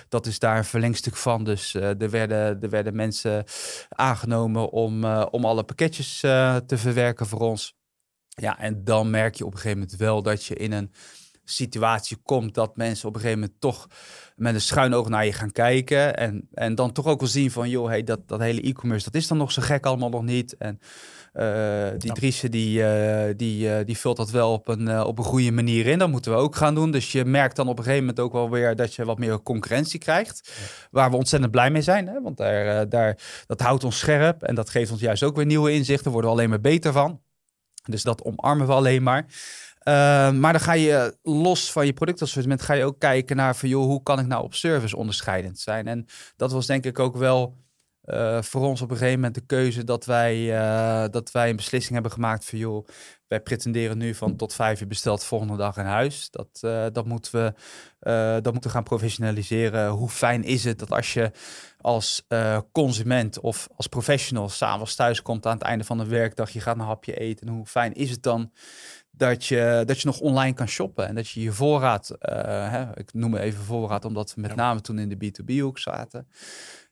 [0.08, 1.44] dat is daar een verlengstuk van.
[1.44, 3.44] Dus uh, er, werden, er werden mensen
[3.88, 7.74] aangenomen om, uh, om alle pakketjes uh, te verwerken voor ons.
[8.28, 10.92] Ja, en dan merk je op een gegeven moment wel dat je in een
[11.44, 13.86] situatie komt dat mensen op een gegeven moment toch
[14.36, 16.16] met een schuin oog naar je gaan kijken.
[16.16, 19.14] En, en dan toch ook wel zien van, joh, hey, dat, dat hele e-commerce, dat
[19.14, 20.56] is dan nog zo gek allemaal nog niet.
[20.56, 20.78] En
[21.34, 22.14] uh, die ja.
[22.14, 25.86] Driesje, die, uh, die, uh, die vult dat wel op een, op een goede manier
[25.86, 25.98] in.
[25.98, 26.90] Dat moeten we ook gaan doen.
[26.90, 29.42] Dus je merkt dan op een gegeven moment ook wel weer dat je wat meer
[29.42, 30.40] concurrentie krijgt.
[30.44, 30.88] Ja.
[30.90, 32.06] Waar we ontzettend blij mee zijn.
[32.06, 32.20] Hè?
[32.20, 35.72] Want daar, daar, dat houdt ons scherp en dat geeft ons juist ook weer nieuwe
[35.72, 36.04] inzichten.
[36.04, 37.20] Daar worden we alleen maar beter van.
[37.84, 39.26] Dus dat omarmen we alleen maar.
[40.34, 43.84] Maar dan ga je los van je productassortiment, ga je ook kijken naar van joh,
[43.84, 45.86] hoe kan ik nou op service onderscheidend zijn?
[45.86, 47.56] En dat was denk ik ook wel
[48.04, 51.56] uh, voor ons op een gegeven moment de keuze dat wij, uh, dat wij een
[51.56, 52.86] beslissing hebben gemaakt van joh,
[53.28, 56.30] wij pretenderen nu van tot vijf uur besteld volgende dag in huis.
[56.30, 57.52] Dat, uh, dat, moeten we,
[58.40, 59.90] dat moeten we gaan professionaliseren.
[59.90, 61.30] Hoe fijn is het dat als je
[61.80, 62.26] als
[62.72, 66.76] consument of als professional s'avonds thuis komt aan het einde van de werkdag, je gaat
[66.76, 67.46] een hapje eten.
[67.46, 68.52] En hoe fijn is het dan
[69.10, 73.14] dat je, dat je nog online kan shoppen en dat je je voorraad, hè, ik
[73.14, 76.26] noem het even voorraad omdat we met name toen in de B2B-hoek zaten.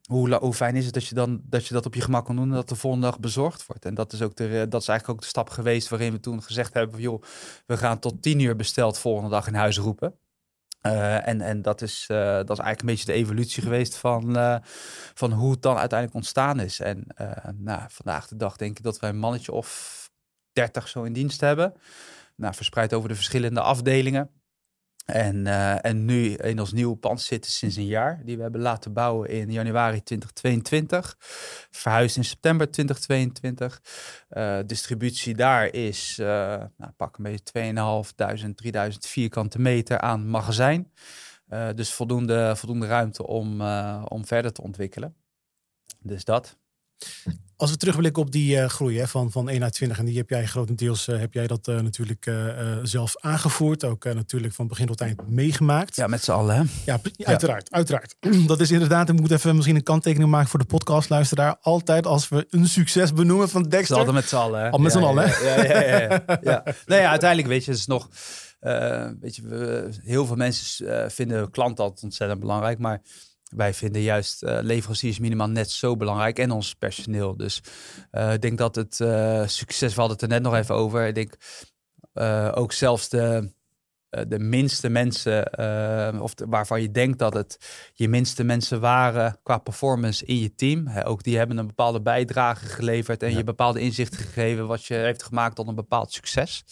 [0.08, 2.48] Hoe, fijn is het dat je, dan, dat je dat op je gemak kan doen
[2.48, 3.84] en dat de volgende dag bezorgd wordt.
[3.84, 6.42] En dat is, ook de, dat is eigenlijk ook de stap geweest waarin we toen
[6.42, 7.22] gezegd hebben: joh,
[7.66, 10.18] we gaan tot tien uur besteld volgende dag in huis roepen.
[10.82, 14.36] Uh, en, en dat is, uh, dat is eigenlijk een beetje de evolutie geweest van,
[14.36, 14.56] uh,
[15.14, 16.80] van hoe het dan uiteindelijk ontstaan is.
[16.80, 17.06] En
[17.56, 20.10] nou, vandaag de dag denk ik dat wij een mannetje of
[20.52, 21.74] 30 zo in dienst hebben.
[22.36, 24.30] Nou, verspreid over de verschillende afdelingen.
[25.04, 28.60] En, uh, en nu in ons nieuwe pand zitten sinds een jaar, die we hebben
[28.60, 31.16] laten bouwen in januari 2022.
[31.70, 33.80] Verhuisd in september 2022.
[34.30, 36.26] Uh, distributie daar is, uh,
[36.76, 40.92] nou, pak een beetje 2.500, 3000 vierkante meter aan magazijn.
[41.74, 43.60] dus voldoende, voldoende ruimte om,
[44.02, 45.14] om verder te ontwikkelen.
[46.02, 46.59] Dus dat.
[47.60, 50.16] Als we terugblikken op die uh, groei hè, van, van 1 naar 20, en die
[50.16, 52.30] heb jij grotendeels uh, heb jij dat uh, natuurlijk
[52.82, 53.84] zelf aangevoerd.
[53.84, 55.96] Ook natuurlijk van begin tot eind meegemaakt.
[55.96, 56.56] Ja, met z'n allen.
[56.56, 56.62] Hè?
[56.84, 57.70] Ja, ja, uiteraard.
[57.70, 58.16] uiteraard.
[58.46, 61.56] dat is inderdaad, ik moet even misschien een kanttekening maken voor de podcastluisteraar.
[61.60, 63.96] Altijd als we een succes benoemen van Dexter.
[63.96, 64.70] Altijd met z'n allen.
[64.70, 65.26] Al met ja, z'n allen.
[65.26, 66.22] Ja, ja, ja.
[66.26, 66.64] ja, ja.
[66.86, 68.08] nee, uiteindelijk weet je, het is nog.
[69.20, 72.78] weet je, we, heel veel mensen vinden klant altijd ontzettend belangrijk.
[72.78, 73.02] Maar
[73.56, 77.36] wij vinden juist uh, leveranciers minimaal net zo belangrijk en ons personeel.
[77.36, 77.62] Dus
[78.12, 81.06] uh, ik denk dat het uh, succes, we hadden het er net nog even over.
[81.06, 81.36] Ik denk
[82.56, 83.52] ook zelfs de,
[84.10, 85.50] de minste mensen,
[86.14, 87.58] uh, of de, waarvan je denkt dat het
[87.94, 90.86] je minste mensen waren qua performance in je team.
[90.86, 93.36] He, ook die hebben een bepaalde bijdrage geleverd en ja.
[93.36, 96.64] je bepaalde inzichten gegeven wat je heeft gemaakt tot een bepaald succes.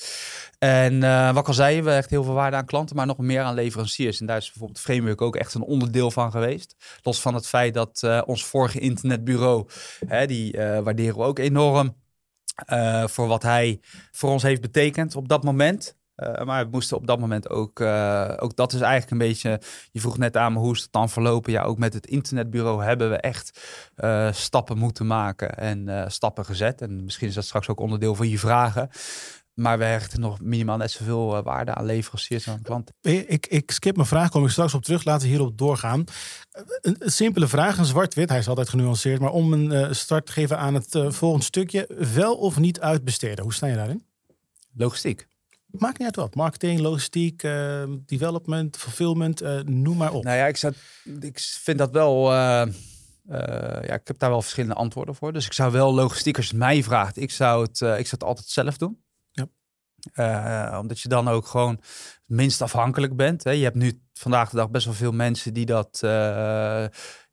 [0.58, 3.18] En uh, wat ik al zei, we echt heel veel waarde aan klanten, maar nog
[3.18, 4.20] meer aan leveranciers.
[4.20, 6.74] En daar is bijvoorbeeld Framework ook echt een onderdeel van geweest.
[7.02, 9.68] Los van het feit dat ons vorige internetbureau,
[10.06, 11.94] hè, die waarderen we ook enorm.
[13.04, 13.80] voor wat hij
[14.12, 15.96] voor ons heeft betekend op dat moment.
[16.18, 19.60] Uh, maar we moesten op dat moment ook, uh, ook dat is eigenlijk een beetje,
[19.90, 21.52] je vroeg net aan me hoe is het dan verlopen?
[21.52, 23.60] Ja, ook met het internetbureau hebben we echt
[23.96, 26.80] uh, stappen moeten maken en stappen gezet.
[26.80, 28.88] En misschien is dat straks ook onderdeel van je vragen.
[29.54, 32.94] Maar we hechten nog minimaal net zoveel waarde aan leveranciers aan klanten.
[33.00, 35.04] Ik, ik skip mijn vraag, kom ik straks op terug.
[35.04, 36.04] Laten we hierop doorgaan.
[36.80, 38.28] Een, een simpele vraag, een zwart-wit.
[38.28, 39.20] Hij is altijd genuanceerd.
[39.20, 41.88] Maar om een start te geven aan het volgende stukje.
[42.14, 43.44] Wel of niet uitbesteden?
[43.44, 44.04] Hoe sta je daarin?
[44.74, 45.26] Logistiek.
[45.78, 46.34] Maakt niet uit wat.
[46.34, 50.24] Marketing, logistiek, uh, development, fulfillment, uh, noem maar op.
[50.24, 50.72] Nou ja, ik, zou,
[51.20, 52.32] ik vind dat wel...
[52.32, 52.66] Uh,
[53.82, 55.32] ja, ik heb daar wel verschillende antwoorden voor.
[55.32, 58.08] Dus ik zou wel logistiek, als je het mij vraagt, ik zou het, ik zou
[58.10, 59.02] het altijd zelf doen.
[60.14, 60.78] Ja.
[60.80, 61.80] omdat je dan ook gewoon
[62.24, 63.44] minst afhankelijk bent.
[63.44, 63.50] Hè.
[63.50, 66.00] Je hebt nu vandaag de dag best wel veel mensen die dat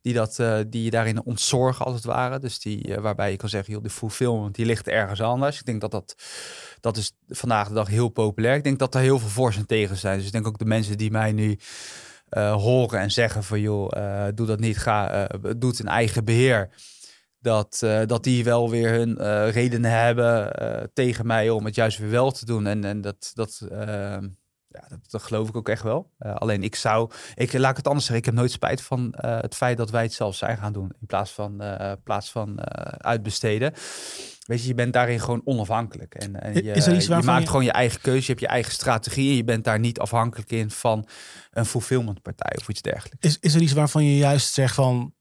[0.06, 2.40] die, dat, uh, die je daarin ontzorgen, als het ware.
[2.40, 5.60] Dus die, uh, waarbij je kan zeggen, joh, de fulfillment die ligt ergens anders.
[5.60, 6.16] Ik denk dat dat,
[6.80, 8.56] dat is vandaag de dag heel populair.
[8.56, 10.18] Ik denk dat er heel veel voor's en tegen zijn.
[10.18, 11.60] Dus ik denk ook de mensen die mij nu
[12.30, 13.92] uh, horen en zeggen van, joh,
[14.36, 16.70] doe dat niet, ga, doe het in eigen beheer.
[17.40, 19.18] Dat, dat die wel weer hun
[19.50, 20.52] redenen hebben
[20.94, 22.68] tegen mij om het juist weer wel te doen.
[22.68, 23.68] En, en dat, dat
[24.82, 26.12] ja, dat, dat, geloof ik ook echt wel.
[26.20, 29.42] Uh, alleen ik zou, ik laat het anders zeggen, ik heb nooit spijt van uh,
[29.42, 32.60] het feit dat wij het zelf zijn gaan doen in plaats van, uh, plaats van
[32.98, 33.74] uitbesteden.
[34.46, 36.16] Weet je, je bent daarin gewoon onafhankelijk.
[36.16, 37.48] En, en je, je maakt je...
[37.48, 40.52] gewoon je eigen keuze, je hebt je eigen strategie en je bent daar niet afhankelijk
[40.52, 41.08] in van
[41.52, 43.28] een fulfillmentpartij of iets dergelijks.
[43.28, 45.14] Is, is er iets waarvan je juist zegt van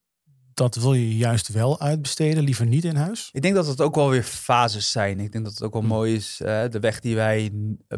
[0.54, 3.28] dat wil je juist wel uitbesteden, liever niet in huis?
[3.32, 5.20] Ik denk dat het ook wel weer fases zijn.
[5.20, 5.88] Ik denk dat het ook wel hm.
[5.88, 7.50] mooi is, uh, de weg die wij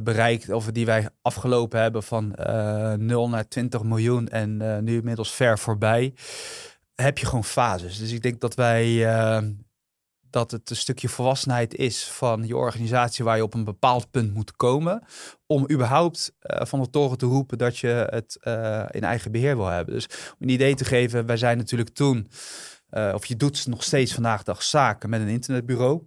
[0.02, 4.78] bereikt, of die wij afgelopen hebben van uh, eh, 0 naar 20 miljoen en uh,
[4.78, 6.14] nu inmiddels ver voorbij,
[6.94, 7.98] heb je gewoon fases.
[7.98, 8.84] Dus ik denk dat wij
[10.36, 14.34] dat het een stukje volwassenheid is van je organisatie waar je op een bepaald punt
[14.34, 15.02] moet komen
[15.46, 19.56] om überhaupt uh, van de toren te roepen dat je het uh, in eigen beheer
[19.56, 19.94] wil hebben.
[19.94, 22.28] Dus om een idee te geven, wij zijn natuurlijk toen,
[22.90, 26.02] uh, of je doet nog steeds vandaag dag zaken met een internetbureau.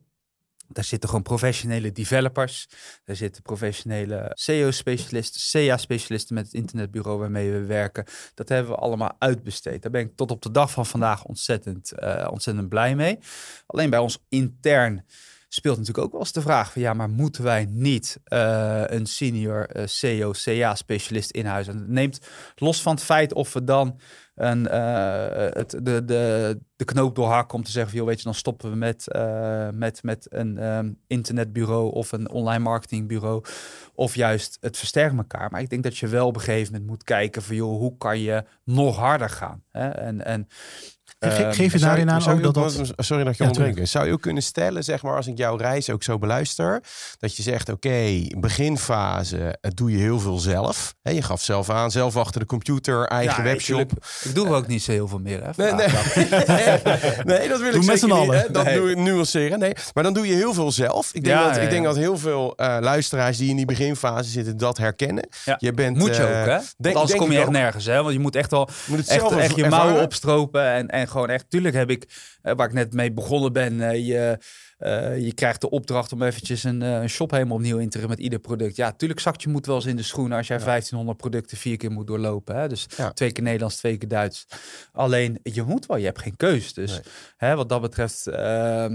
[0.71, 2.67] Daar zitten gewoon professionele developers.
[3.03, 8.05] Daar zitten professionele SEO-specialisten, CA-specialisten met het internetbureau waarmee we werken.
[8.34, 9.82] Dat hebben we allemaal uitbesteed.
[9.82, 13.19] Daar ben ik tot op de dag van vandaag ontzettend, uh, ontzettend blij mee.
[13.65, 15.05] Alleen bij ons intern
[15.49, 19.05] speelt natuurlijk ook wel eens de vraag van ja, maar moeten wij niet uh, een
[19.05, 21.67] senior uh, CEO, CA-specialist in huis?
[21.67, 22.19] En het neemt
[22.55, 23.99] los van het feit of we dan
[24.39, 28.34] een, uh, het, de, de, de knoop doorhakken om te zeggen, joh, weet je, dan
[28.34, 29.08] stoppen we met,
[29.73, 33.43] met, met een um, internetbureau of een online marketingbureau.
[33.93, 35.52] Of juist het versterkt elkaar.
[35.52, 37.97] Maar ik denk dat je wel op een gegeven moment moet kijken van joh, hoe
[37.97, 39.63] kan je nog harder gaan?
[39.71, 39.89] Hè?
[39.89, 40.47] En, en
[41.19, 42.93] Ge geef je daarin aan ook dat, dat...
[42.97, 43.86] Sorry dat je ja.
[43.86, 46.84] Zou je ook kunnen stellen, zeg maar, als ik jouw reis ook zo beluister,
[47.19, 50.95] dat je zegt, oké, okay, beginfase, het doe je heel veel zelf.
[51.01, 53.91] He, je gaf zelf aan, zelf achter de computer, eigen ja, webshop.
[53.91, 55.43] Ik, ik doe ook niet zo heel veel meer.
[55.43, 55.88] Hè, nee, nee.
[57.38, 58.53] nee, dat wil doe ik met z'n allen.
[58.53, 58.77] Dat nee.
[58.77, 59.60] doe ik nuanceren.
[59.60, 61.10] Nee, maar dan doe je heel veel zelf.
[61.13, 64.29] Ik denk, ja, dat, ik denk dat heel veel uh, luisteraars die in die beginfase
[64.29, 65.29] zitten dat herkennen.
[65.58, 66.58] Je bent, moet je uh, ook, hè?
[66.58, 68.01] Denk, Want anders kom je echt nergens, hè?
[68.01, 71.08] Want je moet echt wel moet het echt, zelf echt je mouwen opstropen en, en
[71.10, 72.04] gewoon echt, tuurlijk heb ik,
[72.43, 74.38] uh, waar ik net mee begonnen ben, uh, je,
[74.80, 78.10] uh, je krijgt de opdracht om eventjes een, een, shop helemaal opnieuw in te richten
[78.10, 78.76] met ieder product.
[78.76, 80.63] Ja, tuurlijk zakt je moet wel eens in de schoenen als jij ja.
[80.63, 82.56] 1500 producten vier keer moet doorlopen.
[82.56, 82.67] Hè?
[82.67, 83.12] Dus ja.
[83.12, 84.48] twee keer Nederlands, twee keer Duits.
[84.91, 86.74] Alleen, je moet wel, je hebt geen keus.
[86.74, 87.02] Dus nee.
[87.38, 88.24] hè, wat dat betreft,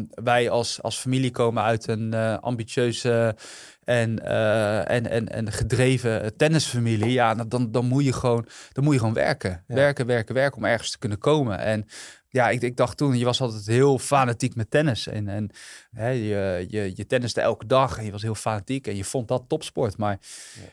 [0.09, 3.37] wij als, als familie komen uit een ambitieuze
[3.85, 8.93] en, uh, en, en, en gedreven tennisfamilie, ja, dan, dan, moet je gewoon, dan moet
[8.93, 9.65] je gewoon werken.
[9.67, 9.75] Ja.
[9.75, 11.59] Werken, werken, werken om ergens te kunnen komen.
[11.59, 11.87] En
[12.35, 15.07] ja, ik, ik dacht toen, je was altijd heel fanatiek met tennis.
[15.07, 15.51] En, en
[15.93, 19.29] hè, je, je, je tenniste elke dag en je was heel fanatiek en je vond
[19.29, 19.97] dat topsport.
[19.97, 20.19] Maar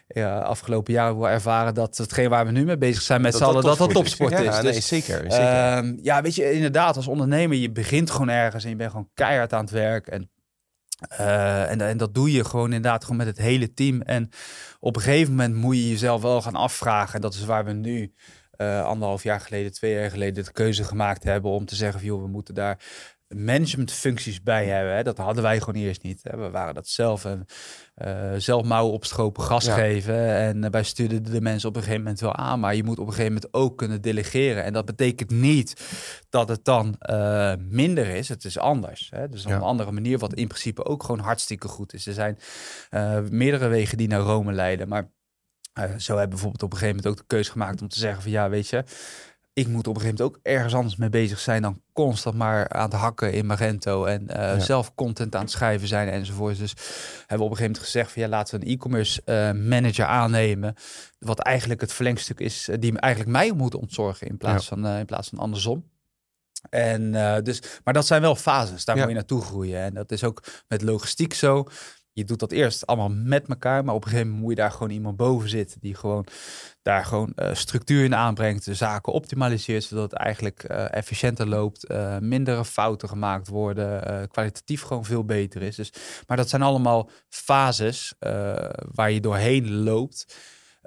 [0.07, 0.39] ja.
[0.39, 3.43] afgelopen jaar hebben we ervaren dat hetgeen waar we nu mee bezig zijn met z'n
[3.43, 4.39] allen, dat dat topsport is.
[4.39, 5.31] Ja, dus, nee, zeker.
[5.31, 5.83] zeker.
[5.83, 9.09] Uh, ja, weet je, inderdaad, als ondernemer, je begint gewoon ergens en je bent gewoon
[9.13, 10.07] keihard aan het werk.
[10.07, 10.29] En
[11.09, 14.01] uh, en, en, dat doe je gewoon inderdaad gewoon met het hele team.
[14.01, 14.29] En
[14.79, 17.15] op een gegeven moment moet je jezelf wel gaan afvragen.
[17.15, 18.13] En dat is waar we nu
[18.57, 22.09] uh, anderhalf jaar geleden, twee jaar geleden de keuze gemaakt hebben om te zeggen: van,
[22.09, 22.77] joh, we moeten daar
[23.35, 24.95] managementfuncties bij hebben.
[24.95, 25.03] Hè.
[25.03, 26.19] Dat hadden wij gewoon eerst niet.
[26.23, 26.37] Hè.
[26.37, 27.25] We waren dat zelf.
[27.25, 27.45] En,
[27.97, 29.75] uh, zelf mouwen opstropen, gas ja.
[29.75, 30.35] geven.
[30.35, 32.59] En uh, wij stuurden de mensen op een gegeven moment wel aan.
[32.59, 34.63] Maar je moet op een gegeven moment ook kunnen delegeren.
[34.63, 35.81] En dat betekent niet
[36.29, 38.29] dat het dan uh, minder is.
[38.29, 39.07] Het is anders.
[39.15, 39.29] Hè.
[39.29, 39.55] Dus op ja.
[39.55, 42.07] een andere manier, wat in principe ook gewoon hartstikke goed is.
[42.07, 42.37] Er zijn
[43.29, 44.87] meerdere wegen die naar Rome leiden.
[44.87, 45.11] Maar
[45.73, 48.21] zo hebben we bijvoorbeeld op een gegeven moment ook de keuze gemaakt om te zeggen
[48.21, 48.83] van ja, weet je
[49.53, 52.69] ik moet op een gegeven moment ook ergens anders mee bezig zijn dan constant maar
[52.69, 56.57] aan het hakken in Magento en uh, zelf content aan het schrijven zijn enzovoort.
[56.57, 56.73] Dus
[57.17, 60.05] hebben we op een gegeven moment gezegd van ja, laten we een e-commerce uh, manager
[60.05, 60.75] aannemen,
[61.19, 65.05] wat eigenlijk het verlengstuk is uh, die eigenlijk mij moet ontzorgen in plaats van in
[65.05, 65.89] plaats van andersom.
[66.69, 67.11] En
[67.43, 69.79] dus, maar dat zijn wel fases, daar moet je naartoe groeien.
[69.79, 71.67] En dat is ook met logistiek zo
[72.13, 74.71] je doet dat eerst allemaal met elkaar, maar op een gegeven moment moet je daar
[74.71, 76.25] gewoon iemand boven zitten die gewoon
[76.81, 81.91] daar gewoon uh, structuur in aanbrengt, de zaken optimaliseert, zodat het eigenlijk uh, efficiënter loopt,
[81.91, 85.75] uh, mindere fouten gemaakt worden, kwalitatief gewoon veel beter is.
[85.75, 85.93] Dus,
[86.27, 88.13] maar dat zijn allemaal fases
[88.91, 90.35] waar je doorheen loopt.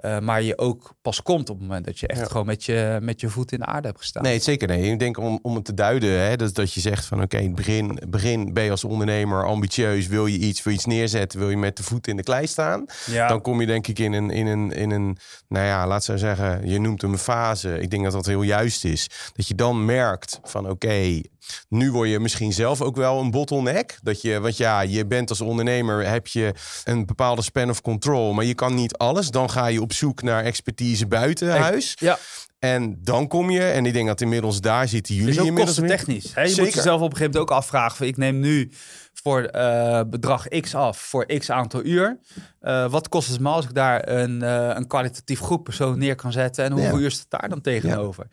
[0.05, 2.99] Uh, maar je ook pas komt op het moment dat je echt gewoon met je,
[3.01, 4.23] met je voet in de aarde hebt gestaan.
[4.23, 4.91] Nee, zeker nee.
[4.91, 7.99] Ik denk om, om het te duiden, hè, dat, dat je zegt van oké, begin,
[8.07, 11.57] begin ben je als ondernemer ambitieus, wil je iets, wil je iets neerzetten, wil je
[11.57, 12.85] met de voet in de klei staan.
[13.05, 13.27] Ja.
[13.27, 16.17] Dan kom je denk ik in een, in een, in een, nou ja, laat zo
[16.17, 17.79] zeggen, je noemt hem een fase.
[17.79, 19.09] Ik denk dat dat heel juist is.
[19.33, 21.21] Dat je dan merkt van oké,
[21.69, 23.97] nu word je misschien zelf ook wel een bottleneck.
[24.01, 28.33] Dat je, want ja, je bent als ondernemer, heb je een bepaalde span of control,
[28.33, 29.29] maar je kan niet alles.
[29.29, 31.93] Dan ga je op zoek naar expertise buiten huis.
[31.99, 32.17] Ja.
[32.65, 36.33] En dan kom je, en ik denk dat inmiddels daar zitten jullie is inmiddels technisch.
[36.33, 38.71] Je moet jezelf op een gegeven moment ook afvragen: ik neem nu
[39.13, 42.19] voor uh, bedrag X af voor X aantal uur.
[42.61, 46.15] Uh, wat kost het me als ik daar een, uh, een kwalitatief goed persoon neer
[46.15, 46.65] kan zetten?
[46.65, 48.27] En hoeveel uur staat daar dan tegenover?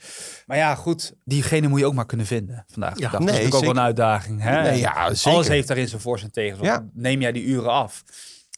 [0.46, 2.98] Maar ja, goed, diegene moet je ook maar kunnen vinden vandaag.
[2.98, 4.42] Ja, dat is ook wel een uitdaging.
[4.42, 4.62] Hè?
[4.62, 6.64] Nee, ja, Alles heeft daarin zijn voor zijn tegen.
[6.64, 6.88] Ja.
[6.92, 8.02] Neem jij die uren af?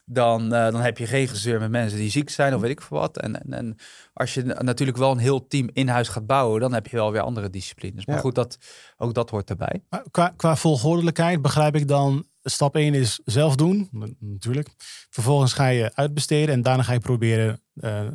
[0.05, 2.81] Dan, uh, dan heb je geen gezeur met mensen die ziek zijn of weet ik
[2.81, 3.19] veel wat.
[3.19, 3.77] En, en, en,
[4.13, 7.13] als je natuurlijk wel een heel team in huis gaat bouwen, dan heb je wel
[7.13, 8.07] weer andere disciplines.
[8.07, 8.59] Maar goed, dat,
[8.97, 9.83] ook dat hoort erbij.
[10.11, 13.89] Qua, qua volgordelijkheid begrijp ik dan, stap 1 is zelf doen,
[14.19, 14.69] natuurlijk.
[15.11, 18.09] Vervolgens ga je uitbesteden en daarna ga je proberen uh,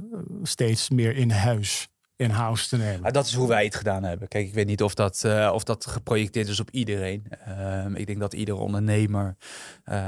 [0.44, 1.89] steeds meer in huis
[2.20, 3.14] in-house te nemen.
[3.14, 4.28] Dat is hoe wij het gedaan hebben.
[4.28, 7.26] Kijk, ik weet niet of dat, uh, of dat geprojecteerd is op iedereen.
[7.48, 9.36] Uh, ik denk dat ieder ondernemer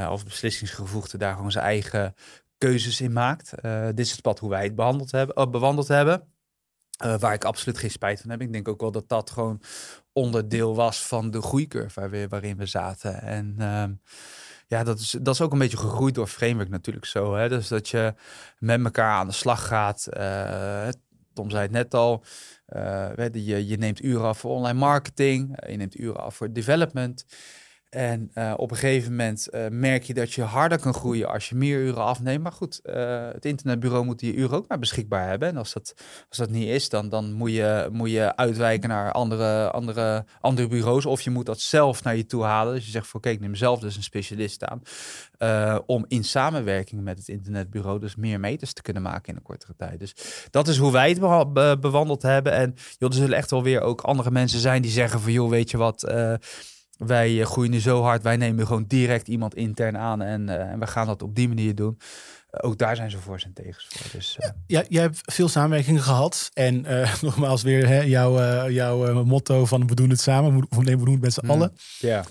[0.09, 2.15] of beslissingsgevoegde daar gewoon zijn eigen
[2.57, 3.53] keuzes in maakt.
[3.53, 6.23] Eh, dit is het pad hoe wij het behandeld hebben, bewandeld hebben.
[7.19, 8.41] waar ik absoluut geen spijt van heb.
[8.41, 9.61] Ik denk ook wel dat dat gewoon
[10.13, 13.21] onderdeel was van de groeicurve waarin we zaten.
[13.21, 13.93] En ehm,
[14.67, 17.35] ja, dat is, dat is ook een beetje gegroeid door framework natuurlijk zo.
[17.35, 17.49] Hè?
[17.49, 18.13] Dus dat je
[18.59, 20.07] met elkaar aan de slag gaat.
[21.41, 22.23] Tom zei het net al.
[22.75, 25.57] Uh, je, je neemt uren af voor online marketing.
[25.69, 27.25] je neemt uren af voor development.
[27.91, 31.49] En uh, op een gegeven moment uh, merk je dat je harder kan groeien als
[31.49, 32.43] je meer uren afneemt.
[32.43, 35.47] Maar goed, uh, het internetbureau moet die uren ook maar beschikbaar hebben.
[35.47, 35.93] En als dat,
[36.29, 40.67] als dat niet is, dan, dan moet, je, moet je uitwijken naar andere, andere, andere
[40.67, 41.05] bureaus.
[41.05, 42.73] Of je moet dat zelf naar je toe halen.
[42.73, 44.81] Dus je zegt oké, ik neem zelf dus een specialist aan.
[45.85, 49.73] om in samenwerking met het internetbureau dus meer meters te kunnen maken in een kortere
[49.77, 49.99] tijd.
[49.99, 50.15] Dus
[50.49, 52.53] dat is hoe wij het bewandeld hebben.
[52.53, 55.49] En joh, er zullen echt wel weer ook andere mensen zijn die zeggen van joh,
[55.49, 56.03] weet je wat
[57.05, 60.55] wij eh, groeien nu zo hard, wij nemen gewoon direct iemand intern aan en, uh,
[60.55, 61.97] en we gaan dat op die manier doen.
[61.97, 64.11] Uh, ook daar zijn ze voor zijn tegens voor.
[64.11, 64.49] Dus, uh...
[64.67, 66.49] ja, jij hebt veel samenwerking gehad.
[66.53, 66.85] En
[67.21, 71.21] nogmaals weer hè, jouw, jouw motto van we doen het samen, we, we doen het
[71.21, 71.51] met z'n mm.
[71.51, 71.73] allen.
[71.99, 72.23] Ja.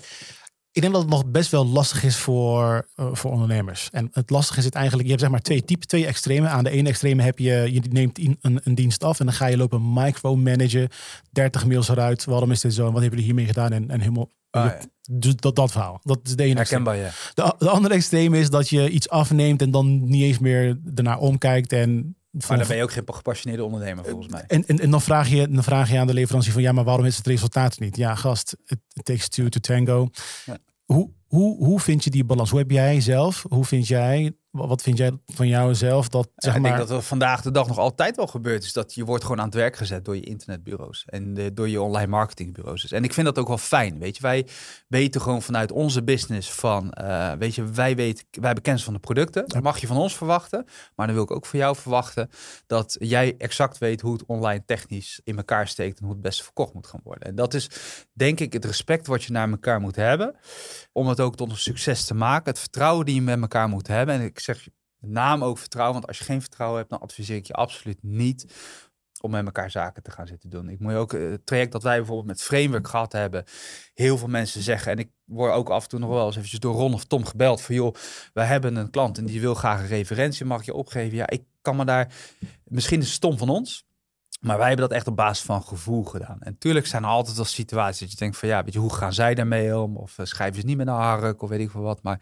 [0.71, 3.89] Ik denk dat het nog best wel lastig is voor, voor ondernemers.
[3.91, 6.49] En het lastige is het eigenlijk, je hebt zeg maar twee typen, twee extremen.
[6.49, 9.45] Aan de ene extreme heb je, je neemt een, een dienst af en dan ga
[9.45, 10.89] je lopen micromanagen,
[11.31, 12.25] 30 mails eruit.
[12.25, 13.71] Waarom is dit zo en wat hebben jullie hiermee gedaan?
[13.71, 14.71] En, en helemaal Ah,
[15.11, 15.99] dus dat, dat verhaal.
[16.03, 17.09] Dat is de ene Herkenbaar, ja.
[17.33, 21.17] De, de andere extreem is dat je iets afneemt en dan niet eens meer ernaar
[21.17, 21.73] omkijkt.
[21.73, 24.43] En maar dan ben je ook geen gepassioneerde ondernemer volgens mij.
[24.47, 26.83] En, en, en dan, vraag je, dan vraag je aan de leverancier van ja, maar
[26.83, 27.97] waarom is het resultaat niet?
[27.97, 30.09] Ja, gast, it, takes two to tango.
[30.45, 30.57] Ja.
[30.85, 32.49] Hoe, hoe, hoe vind je die balans?
[32.49, 36.09] Hoe heb jij zelf, hoe vind jij wat vind jij van jouzelf?
[36.09, 38.63] Dat, zeg ik denk dat er vandaag de dag nog altijd wel gebeurt.
[38.63, 41.05] Is dat je wordt gewoon aan het werk gezet door je internetbureaus.
[41.05, 42.91] En de, door je online marketingbureaus.
[42.91, 43.99] En ik vind dat ook wel fijn.
[43.99, 44.47] Weet je, wij
[44.87, 46.93] weten gewoon vanuit onze business van...
[47.01, 49.47] Uh, weet je, wij, weten, wij hebben kennis van de producten.
[49.47, 50.65] Dat mag je van ons verwachten.
[50.95, 52.29] Maar dan wil ik ook van jou verwachten...
[52.67, 55.99] dat jij exact weet hoe het online technisch in elkaar steekt...
[55.99, 57.27] en hoe het beste verkocht moet gaan worden.
[57.27, 57.69] En dat is
[58.13, 60.35] denk ik het respect wat je naar elkaar moet hebben...
[60.91, 62.51] om het ook tot een succes te maken.
[62.51, 64.15] Het vertrouwen die je met elkaar moet hebben.
[64.15, 64.67] En ik zeg
[64.99, 65.95] name ook vertrouwen.
[65.95, 68.45] Want als je geen vertrouwen hebt, dan adviseer ik je absoluut niet
[69.21, 70.69] om met elkaar zaken te gaan zitten doen.
[70.69, 73.43] Ik moet ook het traject dat wij bijvoorbeeld met Framework gehad hebben,
[73.93, 76.59] heel veel mensen zeggen, en ik word ook af en toe nog wel eens eventjes
[76.59, 77.95] door Ron of Tom gebeld van joh,
[78.33, 81.17] we hebben een klant en die wil graag een referentie, mag je opgeven?
[81.17, 82.13] Ja, ik kan me daar,
[82.63, 83.85] misschien is het stom van ons,
[84.41, 86.37] maar wij hebben dat echt op basis van gevoel gedaan.
[86.39, 88.93] En natuurlijk zijn er altijd wel situaties dat je denkt van ja, weet je, hoe
[88.93, 89.97] gaan zij daarmee om?
[89.97, 92.03] Of uh, schrijven ze niet met een hark of weet ik veel wat.
[92.03, 92.15] Maar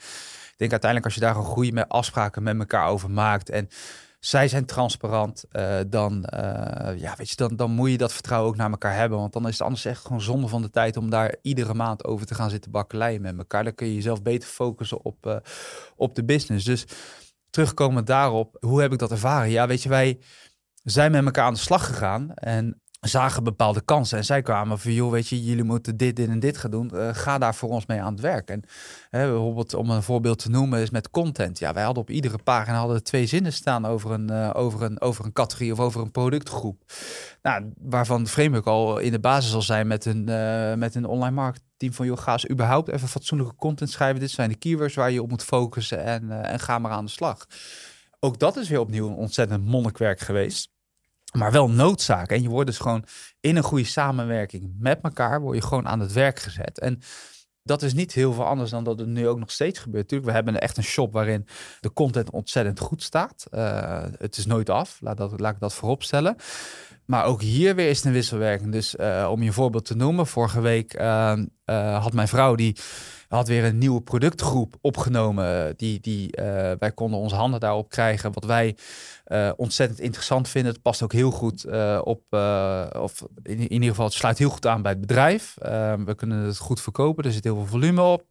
[0.51, 3.67] ik denk uiteindelijk als je daar een goede afspraken met elkaar over maakt en
[4.19, 8.49] zij zijn transparant, uh, dan, uh, ja, weet je, dan, dan moet je dat vertrouwen
[8.49, 9.19] ook naar elkaar hebben.
[9.19, 12.05] Want dan is het anders echt gewoon zonde van de tijd om daar iedere maand
[12.05, 13.63] over te gaan zitten bakkeleien met elkaar.
[13.63, 15.41] Dan kun je jezelf beter focussen op,
[15.95, 16.65] op de business.
[16.65, 16.85] Dus
[17.49, 19.49] terugkomend daarop, hoe heb ik dat ervaren?
[19.49, 20.19] Ja, weet je, wij
[20.91, 22.33] zijn met elkaar aan de slag gegaan.
[22.33, 24.17] En zagen bepaalde kansen.
[24.17, 26.91] En zij kwamen van, joh, weet je, jullie moeten dit, dit en dit gaan doen.
[26.93, 28.49] Uh, ga daar voor ons mee aan het werk.
[28.49, 28.63] En
[29.09, 31.59] hè, bijvoorbeeld, om een voorbeeld te noemen, is met content.
[31.59, 35.01] Ja, wij hadden op iedere pagina hadden twee zinnen staan over een, uh, over, een,
[35.01, 36.83] over een categorie of over een productgroep.
[37.41, 41.05] Nou, waarvan de framework al in de basis zal zijn met een, uh, met een
[41.05, 44.19] online marketing van, joh, ga eens überhaupt even fatsoenlijke content schrijven.
[44.19, 47.11] Dit zijn de keywords waar je op moet focussen en, en ga maar aan de
[47.11, 47.45] slag.
[48.19, 50.69] Ook dat is weer opnieuw een ontzettend monnikwerk geweest
[51.31, 52.31] maar wel noodzaak.
[52.31, 53.03] En je wordt dus gewoon
[53.39, 56.79] in een goede samenwerking met elkaar, word je gewoon aan het werk gezet.
[56.79, 56.99] En
[57.63, 60.03] dat is niet heel veel anders dan dat het nu ook nog steeds gebeurt.
[60.03, 61.47] Natuurlijk, we hebben echt een shop waarin
[61.79, 63.47] de content ontzettend goed staat.
[63.51, 66.35] Uh, het is nooit af, laat, dat, laat ik dat voorop stellen.
[67.05, 68.71] Maar ook hier weer is het een wisselwerking.
[68.71, 71.33] Dus uh, om je een voorbeeld te noemen, vorige week uh,
[72.03, 72.75] had mijn vrouw die
[73.37, 75.73] had weer een nieuwe productgroep opgenomen.
[75.77, 76.29] Die, die,
[76.79, 78.33] wij konden onze handen daarop krijgen.
[78.33, 78.77] Wat wij
[79.27, 80.71] uh, ontzettend interessant vinden.
[80.71, 81.65] Het past ook heel goed
[82.03, 82.23] op,
[82.95, 85.53] of in, in, ieder geval, het sluit heel goed aan bij het bedrijf.
[86.05, 88.28] we kunnen het goed verkopen, er zit heel veel volume op.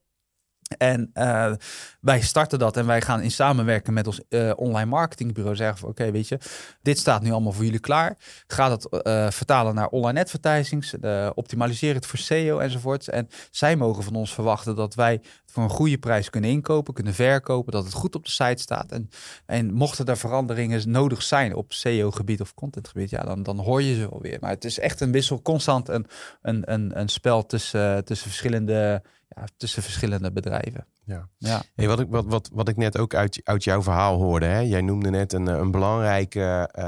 [0.76, 1.52] En uh,
[2.00, 5.88] wij starten dat en wij gaan in samenwerken met ons uh, online marketingbureau zeggen van
[5.88, 6.38] oké, weet je,
[6.82, 8.16] dit staat nu allemaal voor jullie klaar.
[8.46, 10.94] Ga dat uh, vertalen naar online advertisings,
[11.34, 13.08] optimaliseer het voor SEO enzovoort.
[13.08, 17.14] En zij mogen van ons verwachten dat wij voor een goede prijs kunnen inkopen, kunnen
[17.14, 18.92] verkopen, dat het goed op de site staat.
[18.92, 19.10] En,
[19.46, 23.94] en mochten er veranderingen nodig zijn op SEO-gebied of contentgebied, ja, dan, dan hoor je
[23.94, 24.38] ze wel weer.
[24.40, 26.06] Maar het is echt een wissel, constant een,
[26.42, 30.86] een, een, een spel tussen, tussen verschillende ja, tussen verschillende bedrijven.
[31.04, 31.28] Ja.
[31.36, 31.62] ja.
[31.74, 34.58] Hey, wat, ik, wat, wat, wat ik net ook uit, uit jouw verhaal hoorde, hè?
[34.58, 36.84] jij noemde net een, een belangrijke, uh,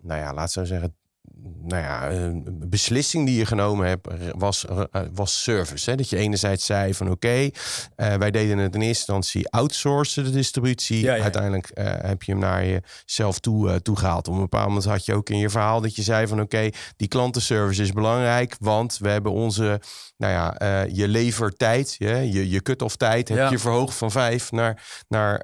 [0.00, 0.96] nou ja, laat zo zeggen,
[1.66, 5.90] nou ja, een beslissing die je genomen hebt was, eh, was service.
[5.90, 5.96] Hè?
[5.96, 7.44] Dat je enerzijds zei van oké, okay,
[7.96, 11.00] uh, wij deden het in eerste instantie outsourcen de distributie.
[11.00, 11.22] Ja, ja.
[11.22, 14.28] Uiteindelijk uh, heb je hem naar jezelf toe, uh, toegehaald.
[14.28, 16.56] Op een bepaald moment had je ook in je verhaal dat je zei van oké,
[16.56, 19.80] okay, die klantenservice is belangrijk, want we hebben onze,
[20.16, 25.04] nou ja, je levertijd, je, je, je cut-off tijd heb je verhoogd van vijf naar,
[25.08, 25.42] naar,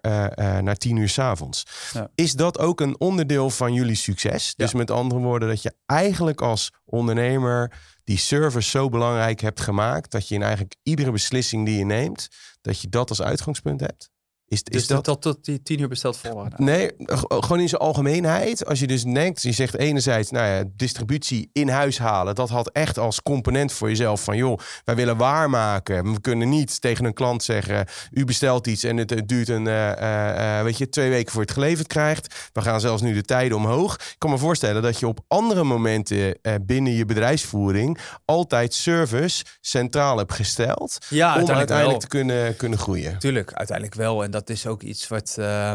[0.63, 1.67] naar tien uur s avonds.
[2.15, 4.55] Is dat ook een onderdeel van jullie succes?
[4.57, 7.73] Dus met andere woorden, dat je eigenlijk als ondernemer
[8.05, 12.29] die service zo belangrijk hebt gemaakt dat je in eigenlijk iedere beslissing die je neemt,
[12.61, 14.11] dat je dat als uitgangspunt hebt?
[14.51, 16.57] Is, is dus dat, dat tot die tien uur besteld volwaarde?
[16.59, 16.91] Nee,
[17.27, 18.67] gewoon in zijn algemeenheid.
[18.67, 22.35] Als je dus denkt, je zegt enerzijds, nou ja, distributie in huis halen.
[22.35, 26.13] Dat had echt als component voor jezelf van, joh, wij willen waarmaken.
[26.13, 29.93] We kunnen niet tegen een klant zeggen, u bestelt iets en het, duurt een, uh,
[30.01, 32.51] uh, weet je, twee weken voor het geleverd krijgt.
[32.53, 33.95] We gaan zelfs nu de tijden omhoog.
[33.95, 40.19] Ik kan me voorstellen dat je op andere momenten binnen je bedrijfsvoering altijd service centraal
[40.19, 40.99] hebt gesteld.
[41.09, 43.19] Ja, om uiteindelijk te kunnen, kunnen groeien.
[43.19, 44.25] Tuurlijk, uiteindelijk wel.
[44.25, 45.37] En dat dat is ook iets wat.
[45.39, 45.73] Uh,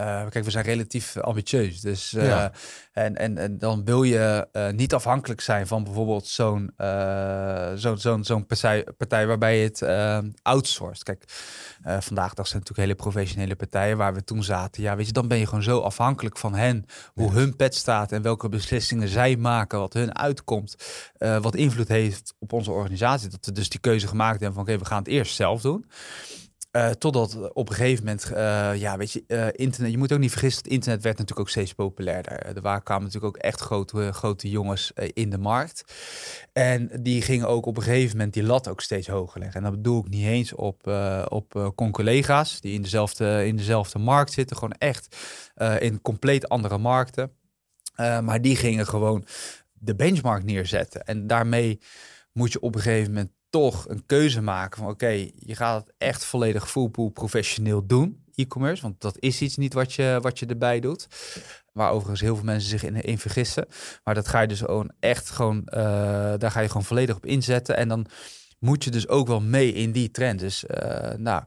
[0.00, 1.80] uh, kijk, we zijn relatief ambitieus.
[1.80, 2.52] Dus, uh, ja.
[2.92, 6.72] en, en, en dan wil je uh, niet afhankelijk zijn van bijvoorbeeld zo'n
[7.74, 9.82] zo'n zo'n zo'n partij, partij waarbij je het
[10.42, 11.02] outsourced.
[11.02, 11.24] Kijk,
[11.82, 14.82] vandaag dag zijn natuurlijk hele professionele partijen waar we toen zaten.
[14.82, 16.84] Ja, weet je, dan ben je gewoon zo afhankelijk van hen.
[17.14, 20.76] Hoe hun pet staat en welke beslissingen zij maken, wat hun uitkomt.
[21.18, 23.28] wat invloed heeft op onze organisatie.
[23.28, 25.60] Dat we dus die keuze gemaakt hebben van oké, okay, we gaan het eerst zelf
[25.60, 25.84] doen.
[26.78, 29.90] Uh, totdat op een gegeven moment, uh, ja, weet je, uh, internet.
[29.90, 32.56] Je moet ook niet vergissen, het internet werd natuurlijk ook steeds populairder.
[32.56, 35.94] Er waren, kwamen natuurlijk ook echt grote, grote jongens in de markt.
[36.52, 39.56] En die gingen ook op een gegeven moment die lat ook steeds hoger leggen.
[39.56, 40.86] En dat bedoel ik niet eens op,
[41.28, 44.56] op collega's die in dezelfde, in dezelfde markt zitten.
[44.56, 45.16] Gewoon echt
[45.78, 47.32] in compleet andere markten.
[47.96, 49.24] maar die gingen gewoon
[49.72, 51.04] de benchmark neerzetten.
[51.04, 51.80] En daarmee
[52.32, 55.94] moet je op een gegeven moment toch een keuze maken van oké, je gaat het
[55.98, 60.46] echt volledig fullpool professioneel doen, e-commerce, want dat is iets niet wat je, wat je
[60.46, 61.06] erbij doet.
[61.72, 63.66] Waar overigens heel veel mensen zich in, in vergissen.
[64.04, 65.74] Maar dat ga je dus gewoon echt gewoon, uh,
[66.36, 67.76] daar ga je gewoon volledig op inzetten.
[67.76, 68.06] En dan
[68.58, 70.40] moet je dus ook wel mee in die trend.
[70.40, 71.42] Dus uh, nou,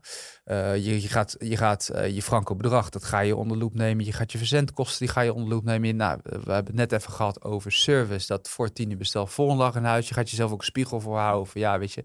[0.45, 4.05] uh, je, gaat, je, gaat uh, je franco bedrag, dat ga je onder loep nemen.
[4.05, 5.95] Je gaat je verzendkosten, die ga je onder loep nemen.
[5.95, 8.27] Nou, we hebben het net even gehad over service.
[8.27, 10.07] Dat voor tien uur bestel volgende dag in huis.
[10.07, 11.51] Je gaat jezelf ook een spiegel voor houden.
[11.53, 12.03] Ja, weet je,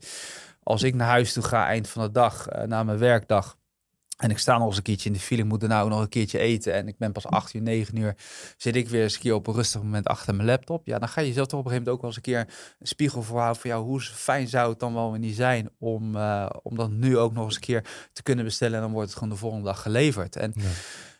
[0.62, 3.56] als ik naar huis toe ga eind van de dag, na mijn werkdag
[4.16, 6.08] en ik sta nog eens een keertje in de file, ik moet nou nog een
[6.08, 6.74] keertje eten.
[6.74, 8.14] En ik ben pas 8 uur, 9 uur.
[8.56, 10.86] Zit ik weer eens een keer op een rustig moment achter mijn laptop.
[10.86, 12.74] Ja, dan ga je zelf toch op een gegeven moment ook wel eens een keer
[12.78, 13.84] een spiegel voorhouden van jou.
[13.84, 17.44] Hoe fijn zou het dan wel niet zijn om, uh, om dat nu ook nog
[17.44, 18.76] eens een keer te kunnen bestellen.
[18.76, 20.36] En dan wordt het gewoon de volgende dag geleverd.
[20.36, 20.54] En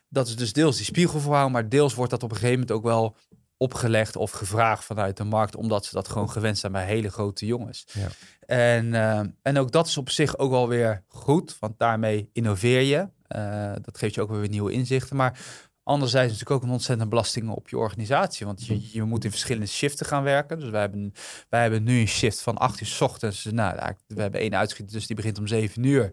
[0.09, 2.83] dat is dus deels die spiegelverhaal, maar deels wordt dat op een gegeven moment ook
[2.83, 3.15] wel
[3.57, 7.45] opgelegd of gevraagd vanuit de markt, omdat ze dat gewoon gewend zijn bij hele grote
[7.45, 7.87] jongens.
[7.93, 8.07] Ja.
[8.39, 12.81] En, eh, en ook dat is op zich ook wel weer goed, want daarmee innoveer
[12.81, 13.09] je.
[13.35, 15.15] Uh, dat geeft je ook weer nieuwe inzichten.
[15.15, 15.39] Maar
[15.83, 19.29] anderzijds is natuurlijk ook een ontzettende belasting op je organisatie, want je, je moet in
[19.29, 20.59] verschillende shiften gaan werken.
[20.59, 21.13] Dus wij hebben,
[21.49, 23.43] wij hebben nu een shift van 8 uur s ochtends.
[23.43, 26.11] Nou, we hebben één uitgeschiet, dus die begint om 7 uur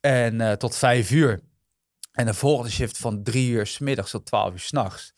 [0.00, 1.40] en uh, tot 5 uur.
[2.12, 5.12] En de volgende shift van 3 uur s middags tot 12 uur s'nachts.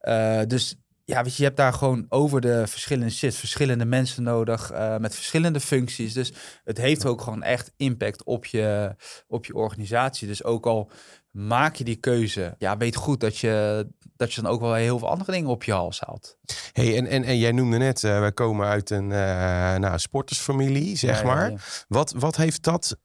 [0.00, 4.22] Uh, dus ja, weet je, je hebt daar gewoon over de verschillende shifts verschillende mensen
[4.22, 6.12] nodig uh, met verschillende functies.
[6.12, 6.32] Dus
[6.64, 8.94] het heeft ook gewoon echt impact op je,
[9.26, 10.28] op je organisatie.
[10.28, 10.90] Dus ook al
[11.30, 13.86] maak je die keuze, ja, weet goed dat je,
[14.16, 16.38] dat je dan ook wel heel veel andere dingen op je hals haalt.
[16.72, 20.96] Hey, en, en, en jij noemde net, uh, wij komen uit een uh, nou, sportersfamilie,
[20.96, 21.50] zeg ja, maar.
[21.50, 21.84] Ja, ja.
[21.88, 22.96] Wat, wat heeft dat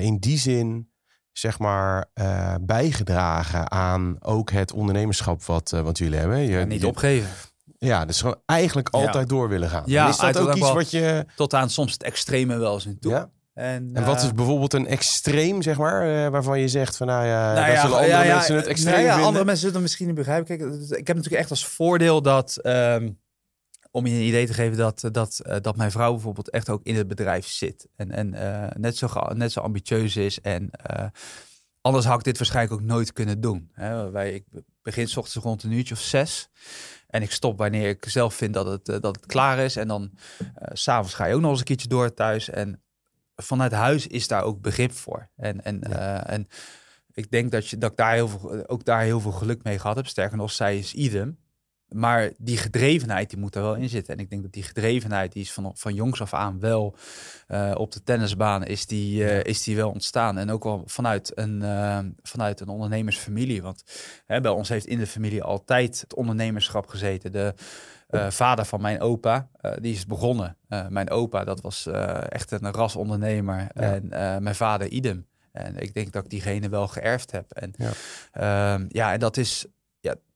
[0.00, 0.90] in die zin
[1.38, 6.38] zeg maar, uh, bijgedragen aan ook het ondernemerschap wat, uh, wat jullie hebben.
[6.38, 7.28] Je, ja, niet opgeven.
[7.78, 9.34] Ja, dus gewoon eigenlijk altijd ja.
[9.34, 9.82] door willen gaan.
[9.86, 11.26] Ja, en is dat ook iets wat je...
[11.36, 13.12] Tot aan soms het extreme wel eens in toe.
[13.12, 13.30] Ja?
[13.54, 17.52] En, en, wat is bijvoorbeeld een extreem, zeg maar, waarvan je zegt van nou ja,
[17.52, 19.26] nou ja zullen andere ja, mensen het extreem nou ja, vinden.
[19.26, 20.46] Andere mensen zullen het misschien niet begrijpen.
[20.58, 23.18] Kijk, ik heb natuurlijk echt als voordeel dat, um,
[23.90, 26.82] om je een idee te geven, dat, dat, uh, dat mijn vrouw bijvoorbeeld echt ook
[26.82, 27.88] in het bedrijf zit.
[27.96, 30.70] En, en uh, net, zo, net zo ambitieus is en
[31.80, 33.70] Anders had ik dit waarschijnlijk ook nooit kunnen doen.
[33.72, 34.10] Hè.
[34.10, 34.44] Wij, ik
[34.82, 36.48] begin s ochtends rond een uurtje of zes.
[37.06, 39.76] En ik stop wanneer ik zelf vind dat het, dat het klaar is.
[39.76, 40.10] En dan
[40.42, 42.50] uh, s'avonds ga je ook nog eens een keertje door thuis.
[42.50, 42.82] En
[43.36, 45.30] vanuit huis is daar ook begrip voor.
[45.36, 46.26] En, en, ja.
[46.26, 46.48] en
[47.12, 49.78] ik denk dat, je, dat ik daar heel veel, ook daar heel veel geluk mee
[49.78, 50.06] gehad heb.
[50.06, 51.38] Sterker nog, zij is idem.
[51.88, 54.14] Maar die gedrevenheid die moet er wel in zitten.
[54.14, 56.96] En ik denk dat die gedrevenheid die is van, van jongs af aan wel
[57.48, 60.38] uh, op de tennisbaan is die, uh, is die wel ontstaan.
[60.38, 63.62] En ook wel vanuit een, uh, vanuit een ondernemersfamilie.
[63.62, 63.84] Want
[64.26, 67.32] hè, bij ons heeft in de familie altijd het ondernemerschap gezeten.
[67.32, 67.54] De
[68.28, 69.48] vader van mijn opa,
[69.80, 70.56] die is begonnen.
[70.88, 71.86] mijn opa, dat was
[72.28, 73.68] echt een rasondernemer.
[73.74, 73.80] Ja.
[73.80, 74.08] En
[74.42, 75.26] mijn vader idem.
[75.52, 77.50] En ik denk dat ik diegene wel geërfd heb.
[77.50, 77.90] En ja,
[78.32, 79.66] ehm, ja en dat is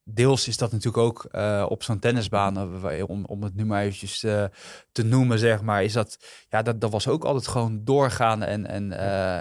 [0.05, 3.83] deels is dat natuurlijk ook uh, op zo'n tennisbaan, uh, om, om het nu maar
[3.83, 4.45] eventjes uh,
[4.93, 8.67] te noemen, zeg maar, is dat, ja, dat, dat was ook altijd gewoon doorgaan en,
[8.67, 8.93] en,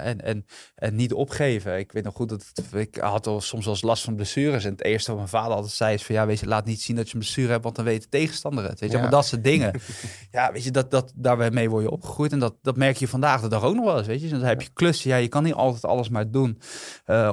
[0.02, 0.46] en, en,
[0.76, 1.78] en niet opgeven.
[1.78, 4.66] Ik weet nog goed dat het, ik had al soms wel eens last van blessures
[4.66, 6.82] en het eerste wat mijn vader altijd zei is van, ja, weet je, laat niet
[6.82, 9.02] zien dat je een blessure hebt, want dan weet de tegenstander het, weet je, ja.
[9.02, 9.82] maar dat soort dingen.
[10.32, 13.42] ja, weet je, dat, dat, daarmee word je opgegroeid en dat, dat merk je vandaag
[13.42, 14.30] de dag ook nog wel eens, weet je.
[14.30, 16.62] Dan heb je klussen, ja, je kan niet altijd alles maar doen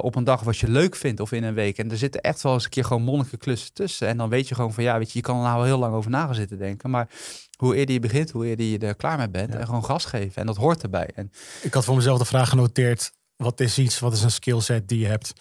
[0.00, 1.78] op een dag wat je leuk vindt of in een week.
[1.78, 3.02] En er zitten echt wel eens een keer gewoon
[3.38, 4.08] klussen tussen.
[4.08, 5.94] En dan weet je gewoon van ja, weet je, je kan er nou heel lang
[5.94, 6.90] over na gaan zitten denken.
[6.90, 7.08] Maar
[7.56, 9.52] hoe eerder je begint, hoe eerder je er klaar mee bent.
[9.52, 9.58] Ja.
[9.58, 10.40] En gewoon gas geven.
[10.40, 11.10] En dat hoort erbij.
[11.14, 11.30] En
[11.62, 13.12] ik had voor mezelf de vraag genoteerd.
[13.36, 15.32] Wat is iets, wat is een skillset die je hebt,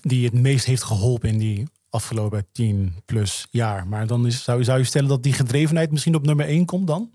[0.00, 3.86] die het meest heeft geholpen in die afgelopen tien plus jaar?
[3.86, 6.86] Maar dan is, zou, zou je stellen dat die gedrevenheid misschien op nummer één komt
[6.86, 7.10] dan?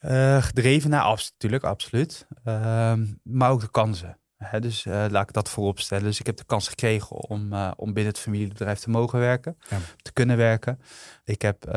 [0.00, 2.26] Uh, gedrevenheid, abs natuurlijk, absoluut.
[2.44, 2.92] Uh,
[3.22, 4.18] maar ook de kansen.
[4.38, 6.04] He, dus uh, laat ik dat voorop stellen.
[6.04, 9.56] Dus ik heb de kans gekregen om, uh, om binnen het familiebedrijf te mogen werken,
[9.68, 9.78] ja.
[10.02, 10.80] te kunnen werken.
[11.24, 11.72] Ik heb uh,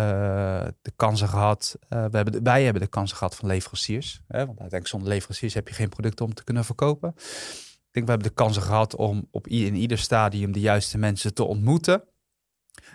[0.82, 4.22] de kansen gehad, we hebben de, wij hebben de kansen gehad van leveranciers.
[4.28, 7.14] Hè, want uiteindelijk zonder leveranciers heb je geen producten om te kunnen verkopen.
[7.16, 11.34] Ik denk we hebben de kansen gehad om op in ieder stadium de juiste mensen
[11.34, 12.03] te ontmoeten.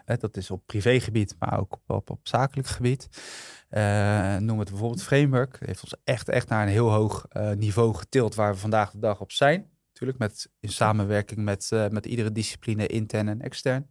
[0.07, 3.09] Dat is op privégebied, maar ook op, op, zakelijk gebied.
[3.71, 5.59] Uh, noem het bijvoorbeeld Framework.
[5.65, 8.99] heeft ons echt, echt naar een heel hoog uh, niveau getild waar we vandaag de
[8.99, 9.71] dag op zijn.
[9.89, 13.89] Natuurlijk met, in samenwerking met, uh, met iedere discipline, intern en extern.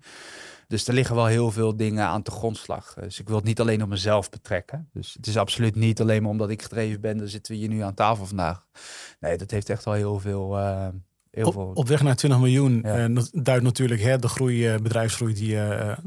[0.67, 2.93] Dus er liggen wel heel veel dingen aan de grondslag.
[2.93, 4.89] Dus ik wil het niet alleen op mezelf betrekken.
[4.93, 7.69] Dus het is absoluut niet alleen maar omdat ik gedreven ben, dan zitten we hier
[7.69, 8.65] nu aan tafel vandaag.
[9.19, 10.57] Nee, dat heeft echt wel heel veel,
[11.35, 11.71] Heel op, veel...
[11.73, 13.07] op, weg naar 20 miljoen ja.
[13.07, 15.97] uh, dat duidt natuurlijk hè, de groei, uh, bedrijfsgroei die, uh,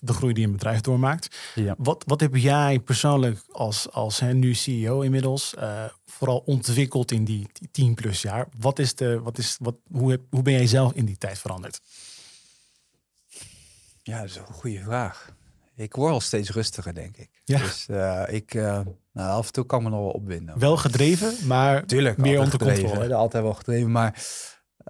[0.00, 1.36] de groei die een bedrijf doormaakt.
[1.54, 1.74] Ja.
[1.78, 5.54] Wat, wat heb jij persoonlijk als, als hè, nu CEO inmiddels
[6.06, 8.46] vooral ontwikkeld in die, die 10 plus jaar?
[8.58, 11.38] Wat is de, wat is, wat, hoe, heb, hoe ben jij zelf in die tijd
[11.38, 11.80] veranderd?
[14.02, 15.32] Ja, dat is een goede vraag.
[15.76, 17.30] Ik word al steeds rustiger, denk ik.
[17.44, 17.58] Ja.
[17.58, 17.86] Dus
[18.26, 20.58] ik, nou, af en toe kan me nog wel opwinden.
[20.58, 23.14] Wel gedreven, maar Tuurlijk, meer onder gedreven, controle.
[23.14, 24.22] Altijd wel gedreven, maar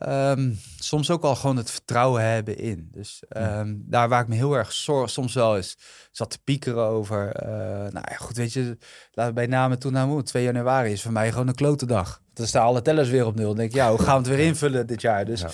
[0.03, 2.89] Um, soms ook wel gewoon het vertrouwen hebben in.
[2.91, 5.77] Dus um, daar waar ik me heel erg zorg, soms wel eens
[6.11, 7.43] zat te piekeren over.
[7.43, 7.49] Uh,
[7.93, 8.79] nou ja, goed, weet je,
[9.13, 10.27] laten we bij name toen naar moet.
[10.27, 12.23] 2 januari is voor mij gewoon een klote dag.
[12.33, 13.47] Dan staan alle tellers weer op nul.
[13.47, 15.25] Dan denk ik, ja, hoe gaan we het weer invullen dit jaar?
[15.25, 15.47] Dus ja.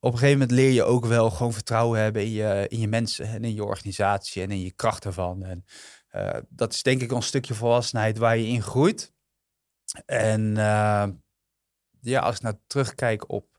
[0.00, 2.88] op een gegeven moment leer je ook wel gewoon vertrouwen hebben in je, in je
[2.88, 5.44] mensen en in je organisatie en in je kracht ervan.
[5.44, 5.64] En
[6.12, 9.12] uh, dat is denk ik een stukje volwassenheid waar je in groeit.
[10.06, 11.04] En uh,
[12.04, 13.58] ja, als ik nou terugkijk op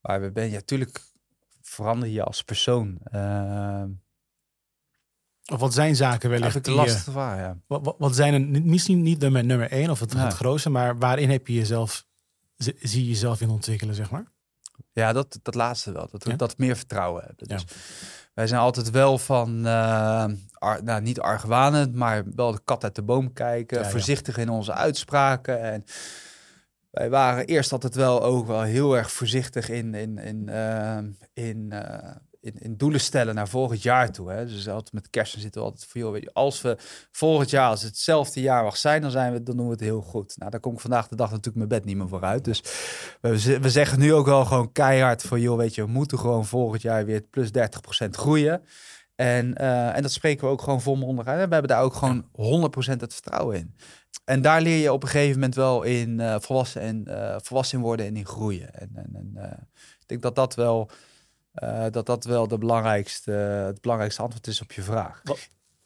[0.00, 1.00] waar we ben, ja, natuurlijk
[1.60, 2.98] verander je als persoon.
[3.12, 3.84] Uh,
[5.52, 6.66] of wat zijn zaken wellicht?
[6.66, 7.56] Ja, lastig waar, ja.
[7.66, 11.30] Wat, wat, zijn er, misschien niet nummer, nummer één of het, het grootste, maar waarin
[11.30, 12.06] heb je jezelf,
[12.56, 14.32] zie je jezelf in ontwikkelen, zeg maar?
[14.92, 16.08] Ja, dat, dat laatste wel.
[16.10, 17.48] Dat we dat meer vertrouwen hebben.
[17.48, 17.64] Dus
[18.34, 20.26] wij zijn altijd wel van, uh,
[20.82, 23.86] nou niet argwanend, maar wel de kat uit de boom kijken.
[23.86, 25.60] voorzichtig in onze uitspraken.
[25.60, 25.84] En
[26.94, 30.98] wij waren eerst altijd wel ook wel heel erg voorzichtig in, in, in, uh,
[31.32, 34.30] in, uh, in, in, doelen stellen naar volgend jaar toe.
[34.30, 34.46] Hè.
[34.46, 36.76] Dus altijd met kerst zitten we altijd voor, joh, weet je, als we
[37.10, 39.80] volgend jaar, als het hetzelfde jaar mag zijn, dan, zijn we, dan doen we het
[39.80, 40.36] heel goed.
[40.36, 42.44] Nou, daar kom ik vandaag de dag natuurlijk mijn bed niet meer vooruit.
[42.44, 42.62] Dus
[43.20, 46.46] we, we zeggen nu ook wel gewoon keihard voor, joh, weet je, we moeten gewoon
[46.46, 47.50] volgend jaar weer plus
[48.06, 48.62] 30% groeien.
[49.14, 51.46] En, uh, en dat spreken we ook gewoon volmondig uit.
[51.46, 53.74] We hebben daar ook gewoon 100% het vertrouwen in.
[54.24, 57.80] En daar leer je op een gegeven moment wel in uh, volwassen, en, uh, volwassen
[57.80, 58.74] worden en in groeien.
[58.74, 59.68] En, en, en
[60.00, 60.90] ik denk dat dat wel
[61.62, 63.30] uh, dat dat wel de belangrijkste,
[63.66, 65.22] het belangrijkste antwoord is op je vraag.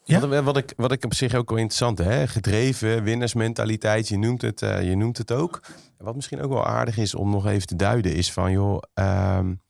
[0.04, 0.26] Ja?
[0.26, 2.26] Wat, wat, ik, wat ik op zich ook wel interessant hè?
[2.26, 5.60] gedreven, winnersmentaliteit, je noemt, het, uh, je noemt het ook.
[5.98, 9.62] Wat misschien ook wel aardig is om nog even te duiden, is van joh, um,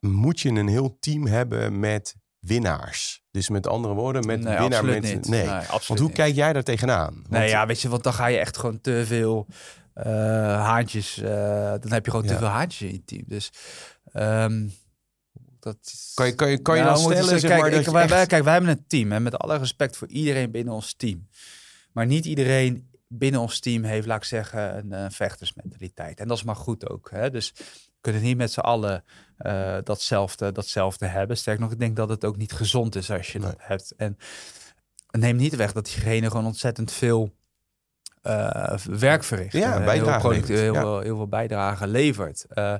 [0.00, 2.16] moet je een heel team hebben met
[2.46, 3.22] winnaars?
[3.30, 4.84] Dus met andere woorden, met nee, winnaar.
[4.84, 5.28] Met, niet.
[5.28, 7.14] Nee, nee want hoe kijk jij daar tegenaan?
[7.14, 9.46] Want, nee, ja, weet je, want dan ga je echt gewoon te veel
[9.94, 10.04] uh,
[10.64, 11.14] haantjes.
[11.80, 13.22] dan heb je gewoon te veel haantjes in je team.
[13.26, 13.52] Dus
[14.12, 14.72] um,
[15.64, 18.08] dat kan je, kan je, kan je nou, dan stellen, zeg kijk, maar, ik, wij,
[18.08, 19.12] wij, kijk, wij hebben een team.
[19.12, 21.28] En met alle respect voor iedereen binnen ons team.
[21.92, 26.20] Maar niet iedereen binnen ons team heeft, laat ik zeggen, een, een vechtersmentaliteit.
[26.20, 27.10] En dat is maar goed ook.
[27.10, 27.30] Hè?
[27.30, 27.54] Dus
[28.04, 29.04] kunnen niet met z'n allen
[29.38, 31.36] uh, datzelfde, datzelfde hebben.
[31.36, 33.94] Sterk nog, ik denk dat het ook niet gezond is als je dat hebt.
[33.96, 34.18] En
[35.10, 37.34] neem niet weg dat diegene gewoon ontzettend veel
[38.22, 39.52] uh, werk verricht.
[39.52, 42.46] Ja, bijdrage heel, heel, heel, veel, heel veel bijdrage levert.
[42.54, 42.74] Uh,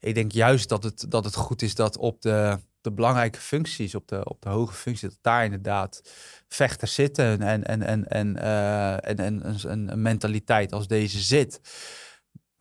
[0.00, 3.94] ik denk juist dat het, dat het goed is dat op de, de belangrijke functies,
[3.94, 6.02] op de, op de hoge functies, dat daar inderdaad
[6.48, 11.60] vechters zitten en, en, en, en, uh, en, en een, een, mentaliteit als deze zit.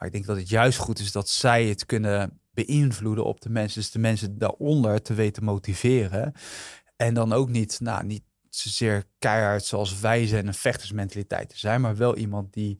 [0.02, 3.50] Maar ik denk dat het juist goed is dat zij het kunnen beïnvloeden op de
[3.50, 3.82] mensen.
[3.82, 6.34] Dus de mensen daaronder te weten motiveren.
[6.96, 11.82] En dan ook niet, nou, niet zozeer keihard zoals wij zijn een vechtersmentaliteit te zijn,
[11.82, 12.78] maar wel iemand die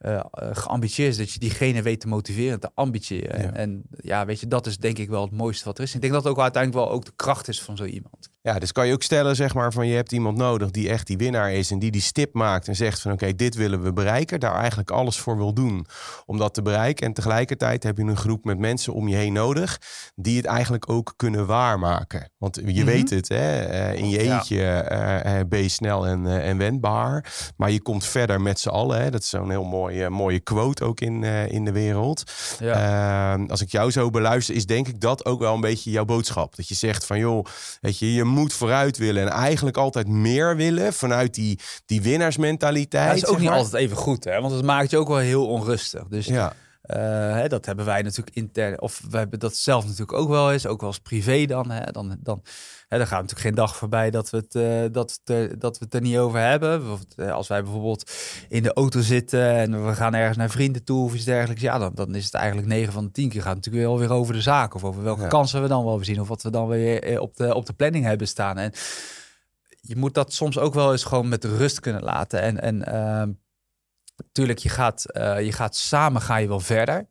[0.00, 3.38] uh, geambitieerd is, dat je diegene weet te motiveren, te ambitiëren.
[3.38, 5.94] En, en, ja, weet je, dat is denk ik wel het mooiste wat er is.
[5.94, 8.30] Ik denk dat ook uiteindelijk wel ook de kracht is van zo iemand.
[8.44, 11.06] Ja, dus kan je ook stellen, zeg maar, van je hebt iemand nodig die echt
[11.06, 13.92] die winnaar is en die die stip maakt en zegt van oké, dit willen we
[13.92, 15.86] bereiken, daar eigenlijk alles voor wil doen
[16.26, 17.06] om dat te bereiken.
[17.06, 19.80] En tegelijkertijd heb je een groep met mensen om je heen nodig
[20.14, 22.30] die het eigenlijk ook kunnen waarmaken.
[22.38, 22.84] Want je mhm.
[22.84, 25.38] weet het, hè, eh, in je eentje ja.
[25.38, 29.02] uh, ben je snel en, uh, en wendbaar, maar je komt verder met z'n allen.
[29.02, 29.10] Hè.
[29.10, 32.22] Dat is zo'n heel mooie, mooie quote ook in, in de wereld.
[32.58, 33.32] Ja.
[33.32, 36.04] Ehm, als ik jou zo beluister, is denk ik dat ook wel een beetje jouw
[36.04, 36.56] boodschap.
[36.56, 37.44] Dat je zegt van joh,
[37.80, 43.08] weet je, je moet vooruit willen en eigenlijk altijd meer willen vanuit die, die winnaarsmentaliteit.
[43.08, 44.40] dat is ook niet altijd even goed, hè?
[44.40, 46.02] want het maakt je ook wel heel onrustig.
[46.08, 46.52] Dus ja.
[46.86, 46.96] Uh,
[47.32, 50.66] hè, dat hebben wij natuurlijk intern, of we hebben dat zelf natuurlijk ook wel eens,
[50.66, 51.70] ook wel eens privé dan.
[51.70, 52.42] Hè, dan, dan,
[52.88, 55.84] hè, dan gaat natuurlijk geen dag voorbij dat we, het, uh, dat, er, dat we
[55.84, 56.82] het er niet over hebben.
[57.16, 58.12] Als wij bijvoorbeeld
[58.48, 61.78] in de auto zitten en we gaan ergens naar vrienden toe of iets dergelijks, ja,
[61.78, 64.34] dan, dan is het eigenlijk 9 van de 10 keer gaat het natuurlijk weer over
[64.34, 67.02] de zaak of over welke kansen we dan wel zien of wat we dan weer
[67.02, 68.58] eh, op de, op de planning hebben staan.
[68.58, 68.72] En
[69.80, 72.40] je moet dat soms ook wel eens gewoon met rust kunnen laten.
[72.40, 73.34] En, en uh,
[74.32, 77.06] Tuurlijk, je gaat, uh, je gaat samen ga je wel verder.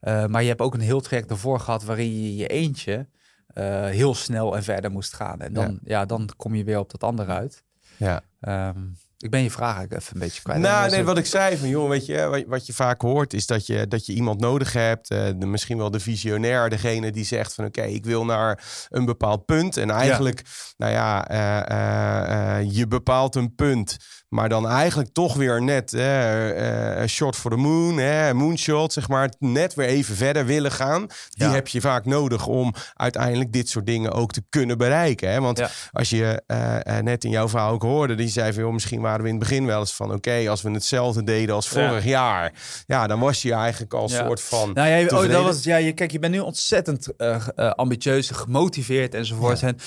[0.00, 3.06] Uh, maar je hebt ook een heel traject ervoor gehad waarin je je eentje
[3.54, 5.40] uh, heel snel en verder moest gaan.
[5.40, 5.98] En dan, ja.
[5.98, 6.04] ja.
[6.04, 7.62] dan kom je weer op dat andere uit.
[7.96, 8.22] Ja.
[8.68, 10.60] Um, ik ben je vraag eigenlijk even een beetje kwijt.
[10.60, 13.66] Nou, nee, wat ik zei van, joh, weet je, wat, je vaak hoort is dat
[13.66, 15.10] je, dat je iemand nodig hebt.
[15.10, 19.04] Uh, de, misschien wel de visionair, degene die zegt van, oké, ik wil naar een
[19.04, 19.76] bepaald punt.
[19.76, 20.42] En eigenlijk,
[20.76, 23.96] nou ja, uh, uh, je bepaalt een punt
[24.34, 29.32] maar dan eigenlijk toch weer net uh, shot for the moon, hè, moonshot, zeg maar.
[29.38, 31.06] Net weer even verder willen gaan.
[31.30, 35.30] Die heb je vaak nodig om uiteindelijk dit soort dingen ook te kunnen bereiken.
[35.30, 35.40] Hè?
[35.40, 35.62] Want
[35.92, 39.28] als je uh, net in jouw verhaal ook hoorde, die zei van, misschien waren we
[39.28, 42.52] in het begin wel eens van, oké, als we hetzelfde deden als vorig jaar,
[42.86, 44.70] ja, dan was je eigenlijk al een soort van.
[44.72, 47.08] Nou ja, oh, dat was, ja, je, kijk, je bent nu ontzettend
[47.56, 49.62] ambitieus, gemotiveerd enzovoort.
[49.62, 49.78] En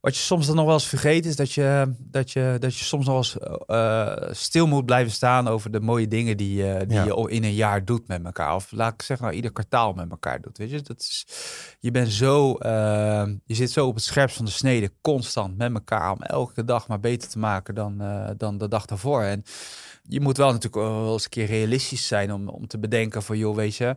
[0.00, 2.84] wat je soms dan nog wel eens vergeet is dat je, dat je, dat je
[2.84, 6.78] soms nog wel eens uh, stil moet blijven staan over de mooie dingen die, uh,
[6.86, 8.54] die je in een jaar doet met elkaar.
[8.54, 10.58] Of laat ik zeggen, nou, ieder kwartaal met elkaar doet.
[10.58, 11.26] Weet je, dat is,
[11.80, 15.74] je bent zo, uh, je zit zo op het scherpst van de snede, constant met
[15.74, 18.02] elkaar om elke dag maar beter te maken dan,
[18.36, 19.22] dan de dag daarvoor.
[19.22, 19.42] En
[20.02, 23.38] je moet wel natuurlijk wel eens een keer realistisch zijn om, om te bedenken van,
[23.38, 23.96] joh, weet je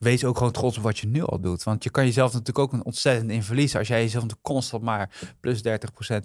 [0.00, 1.62] wees ook gewoon trots op wat je nu al doet.
[1.62, 3.78] Want je kan jezelf natuurlijk ook een ontzettend in verliezen.
[3.78, 5.70] Als jij jezelf constant maar plus 30%,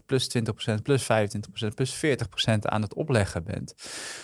[0.05, 1.07] plus 20%, plus 25%,
[1.75, 3.75] plus 40% aan het opleggen bent.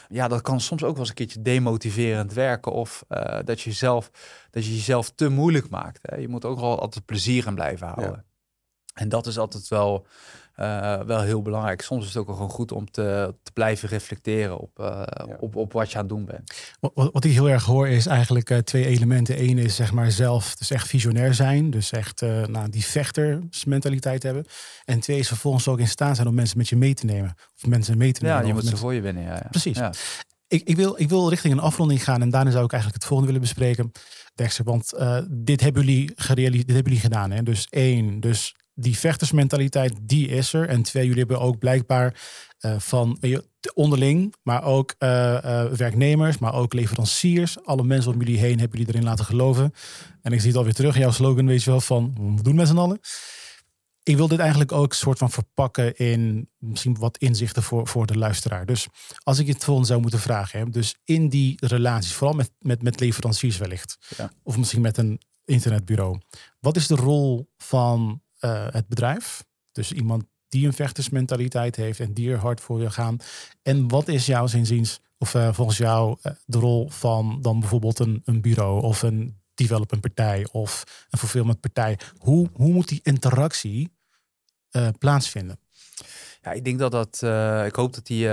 [0.10, 2.72] Ja, dat kan soms ook wel eens een keertje demotiverend werken.
[2.72, 4.12] Of uh, dat, je jezelf,
[4.52, 6.00] dat je jezelf te moeilijk maakt.
[6.02, 6.16] Hè.
[6.16, 8.26] Je moet ook wel altijd plezier in blijven houden.
[8.94, 10.08] En dat is altijd wel
[10.62, 11.82] uh, wel heel belangrijk.
[11.82, 15.04] Soms is het ook gewoon goed om te, te blijven reflecteren op, uh,
[15.40, 16.54] op, op wat je aan het doen bent.
[16.80, 19.42] Wat, wat ik heel erg hoor is eigenlijk uh, twee elementen.
[19.42, 21.70] Eén is zeg maar zelf, dus echt visionair zijn.
[21.70, 24.46] Dus echt nou, die vechtersmentaliteit hebben.
[24.86, 27.36] En twee is vervolgens ook in staat zijn om mensen met je mee te nemen.
[27.56, 28.42] Of mensen mee te nemen.
[28.42, 29.24] Ja, je moet ze voor je winnen.
[29.24, 29.48] Ja, ja.
[29.50, 29.78] Precies.
[29.78, 29.94] Ja.
[30.48, 33.10] Ik, ik, wil, ik wil richting een afronding gaan en daarna zou ik eigenlijk het
[33.10, 33.92] volgende willen bespreken.
[34.36, 34.94] Dexter, want
[35.30, 37.32] dit hebben jullie gerealiseerd, dit hebben jullie gedaan.
[37.32, 37.44] Hè?
[37.44, 40.68] Dus één, dus die vechtersmentaliteit, die is er.
[40.68, 42.22] En twee, jullie hebben ook blijkbaar
[42.62, 45.10] uh, van je, onderling, maar ook uh,
[45.46, 47.66] uh, werknemers, maar ook leveranciers.
[47.66, 49.74] Alle mensen om jullie heen hebben jullie erin laten geloven.
[50.22, 52.56] En ik zie het alweer terug in jouw slogan, weet je wel, van we doen
[52.56, 53.00] met z'n allen.
[54.04, 58.18] Ik wil dit eigenlijk ook soort van verpakken in misschien wat inzichten voor, voor de
[58.18, 58.66] luisteraar.
[58.66, 58.88] Dus
[59.24, 62.82] als ik het volgende zou moeten vragen, hè, dus in die relaties, vooral met, met,
[62.82, 64.32] met leveranciers wellicht, ja.
[64.44, 66.20] of misschien met een internetbureau.
[66.60, 69.44] Wat is de rol van uh, het bedrijf.
[69.72, 73.18] Dus iemand die een vechtersmentaliteit heeft en die er hard voor wil gaan.
[73.62, 78.00] En wat is jouw zinziens, of uh, volgens jou, uh, de rol van dan bijvoorbeeld
[78.00, 82.00] een, een bureau of een development partij of een fulfillment partij?
[82.18, 83.92] Hoe, hoe moet die interactie
[84.98, 85.60] plaatsvinden?
[86.42, 87.16] Ja, ik denk dat dat.
[87.66, 88.28] ik hoop dat die,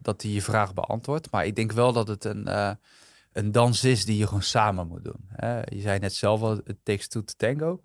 [0.00, 1.30] dat die je vraag beantwoordt.
[1.30, 2.76] Maar ik denk wel dat het een,
[3.32, 5.28] een dans is die je gewoon samen moet doen.
[5.64, 7.82] Je zei net zelf al, het takes two to tango.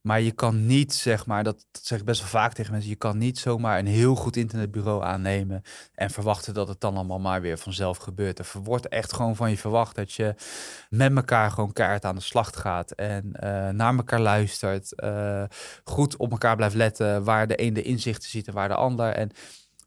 [0.00, 2.96] Maar je kan niet, zeg maar, dat, zeg ik best wel vaak tegen mensen, je
[2.96, 5.62] kan niet zomaar een heel goed internetbureau aannemen
[5.94, 8.38] en verwachten dat het dan allemaal maar weer vanzelf gebeurt.
[8.38, 10.34] Er wordt echt gewoon van je verwacht dat je
[10.88, 15.44] met elkaar gewoon kaart aan de slag gaat en uh, naar elkaar luistert, uh,
[15.84, 19.12] goed op elkaar blijft letten, waar de een de inzichten ziet en waar de ander.
[19.12, 19.30] En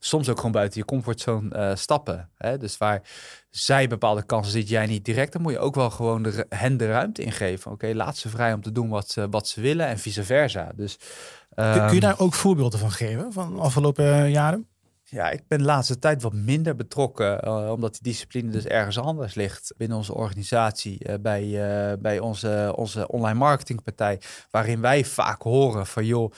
[0.03, 2.29] soms ook gewoon buiten je comfortzone uh, stappen.
[2.37, 2.57] Hè?
[2.57, 3.01] Dus waar
[3.49, 6.77] zij bepaalde kansen ziet, jij niet direct, dan moet je ook wel gewoon de, hen
[6.77, 7.71] de ruimte ingeven.
[7.71, 10.71] Oké, laat ze vrij om te doen wat ze, wat ze willen en vice versa.
[10.75, 10.99] Dus,
[11.55, 14.65] um, kun, je daar ook voorbeelden van geven van de afgelopen uh, jaren?
[15.03, 18.97] Ja, ik ben de laatste tijd wat minder betrokken, uh, omdat die discipline dus ergens
[18.97, 24.21] anders ligt binnen onze organisatie, uh, bij, uh, bij onze, onze online marketingpartij,
[24.51, 26.31] waarin wij vaak horen van joh,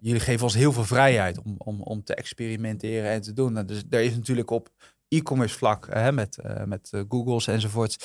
[0.00, 3.52] jullie geven ons heel veel vrijheid om, om, om te experimenteren en te doen.
[3.52, 4.68] Nou, dus er is natuurlijk op
[5.08, 7.96] e-commerce vlak hè, met, uh, met uh, Googles enzovoorts.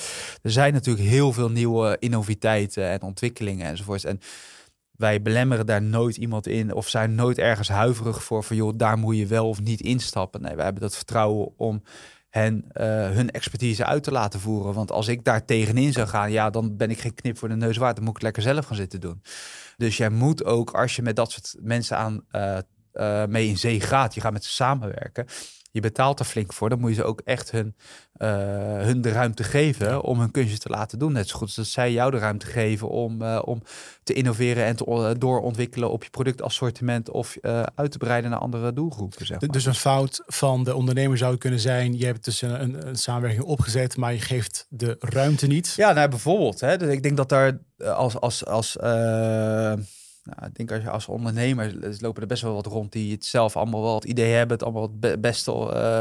[0.42, 4.04] Er zijn natuurlijk heel veel nieuwe innoviteiten en ontwikkelingen enzovoorts.
[4.04, 4.20] En
[4.90, 8.98] wij belemmeren daar nooit iemand in of zijn nooit ergens huiverig voor van joh, daar
[8.98, 10.40] moet je wel of niet instappen.
[10.40, 11.82] Nee, we hebben dat vertrouwen om
[12.28, 14.74] hen uh, hun expertise uit te laten voeren.
[14.74, 17.56] Want als ik daar tegenin zou gaan, ja, dan ben ik geen knip voor de
[17.56, 17.96] neus waard.
[17.96, 19.22] Dan moet ik lekker zelf gaan zitten doen.
[19.76, 22.58] Dus jij moet ook, als je met dat soort mensen aan uh,
[22.92, 25.26] uh, mee in zee gaat, je gaat met ze samenwerken.
[25.70, 26.68] Je betaalt er flink voor.
[26.68, 27.76] Dan moet je ze ook echt hun,
[28.18, 28.28] uh,
[28.82, 31.12] hun de ruimte geven om hun kunstje te laten doen.
[31.12, 33.62] Net zo goed als dat zij jou de ruimte geven om, uh, om
[34.02, 37.36] te innoveren en te uh, doorontwikkelen op je productassortiment of
[37.74, 39.26] uit te breiden naar andere doelgroepen.
[39.26, 39.48] Zeg maar.
[39.48, 42.96] Dus een fout van de ondernemer zou kunnen zijn: je hebt dus een, een, een
[42.96, 45.72] samenwerking opgezet, maar je geeft de ruimte niet.
[45.76, 46.60] Ja, nou, bijvoorbeeld.
[46.60, 48.20] Hè, dus ik denk dat daar als.
[48.20, 48.76] als, als
[50.26, 53.24] nou, ik denk als je als ondernemer lopen er best wel wat rond die het
[53.24, 55.52] zelf allemaal wel het idee hebben, het allemaal het beste,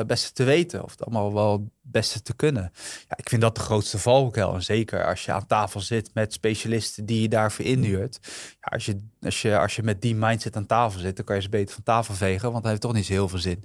[0.09, 2.71] uh, te weten of het allemaal wel beste te kunnen.
[3.07, 4.53] Ja, ik vind dat de grootste valkuil.
[4.53, 8.19] En zeker als je aan tafel zit met specialisten die je daarvoor inhuurt.
[8.65, 11.35] Ja, als, je, als, je, als je met die mindset aan tafel zit, dan kan
[11.35, 13.63] je ze beter van tafel vegen, want dat heeft toch niet zo heel veel zin.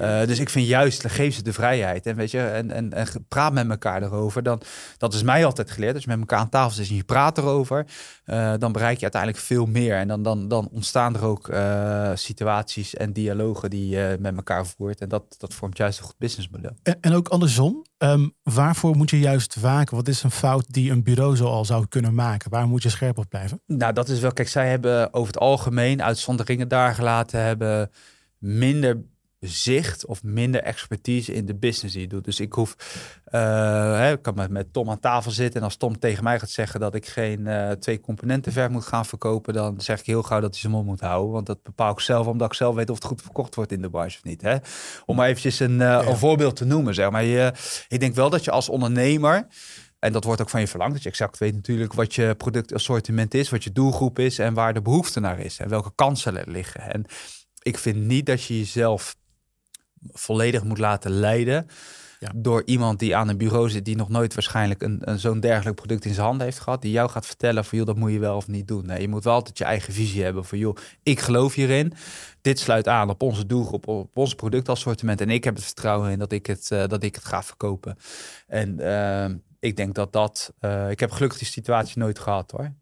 [0.00, 3.06] Uh, dus ik vind juist, geef ze de vrijheid en, weet je, en, en, en
[3.28, 4.42] praat met elkaar erover.
[4.42, 4.60] Dan,
[4.96, 5.94] dat is mij altijd geleerd.
[5.94, 7.86] Als je met elkaar aan tafel zit en je praat erover,
[8.26, 9.96] uh, dan bereik je uiteindelijk veel meer.
[9.96, 14.66] En dan, dan, dan ontstaan er ook uh, situaties en dialogen die je met elkaar
[14.66, 15.00] voert.
[15.00, 16.76] En dat, dat vormt juist een goed businessmodel.
[16.82, 19.96] En, en ook anders andersom, um, waarvoor moet je juist waken?
[19.96, 22.50] Wat is een fout die een bureau zo al zou kunnen maken?
[22.50, 23.60] Waar moet je scherp op blijven?
[23.66, 27.90] Nou, dat is wel, kijk, zij hebben over het algemeen uitzonderingen daar gelaten, hebben
[28.38, 29.04] minder
[29.40, 32.24] zicht of minder expertise in de business die je doet.
[32.24, 32.74] Dus ik hoef,
[33.26, 33.40] uh,
[33.96, 36.50] hè, ik kan met, met Tom aan tafel zitten en als Tom tegen mij gaat
[36.50, 40.22] zeggen dat ik geen uh, twee componenten ver moet gaan verkopen, dan zeg ik heel
[40.22, 42.74] gauw dat hij zijn mond moet houden, want dat bepaal ik zelf omdat ik zelf
[42.74, 44.42] weet of het goed verkocht wordt in de branche of niet.
[44.42, 44.56] Hè?
[45.06, 46.06] Om maar eventjes een, uh, ja.
[46.06, 47.24] een voorbeeld te noemen, zeg maar.
[47.24, 47.52] Je,
[47.88, 49.46] ik denk wel dat je als ondernemer
[49.98, 50.94] en dat wordt ook van je verlangd.
[50.94, 54.74] Dat je exact weet natuurlijk wat je productassortiment is, wat je doelgroep is en waar
[54.74, 56.92] de behoefte naar is en welke kansen er liggen.
[56.92, 57.04] En
[57.62, 59.16] ik vind niet dat je jezelf
[60.12, 61.66] volledig moet laten leiden
[62.20, 62.32] Ja.
[62.34, 65.76] door iemand die aan een bureau zit, die nog nooit waarschijnlijk een, een zo'n dergelijk
[65.76, 68.18] product in zijn handen heeft gehad, die jou gaat vertellen van joh, dat moet je
[68.18, 68.86] wel of niet doen.
[68.86, 71.92] Nee, je moet wel altijd je eigen visie hebben van joh, ik geloof hierin.
[72.40, 75.20] Dit sluit aan op onze doelgroep, op ons productassortiment.
[75.20, 77.96] En ik heb het vertrouwen in dat ik het, eh, dat ik het ga verkopen.
[78.46, 79.26] En uh,
[79.60, 80.52] ik denk dat dat.
[80.60, 82.72] Uh, ik heb gelukkig die situatie nooit gehad hoor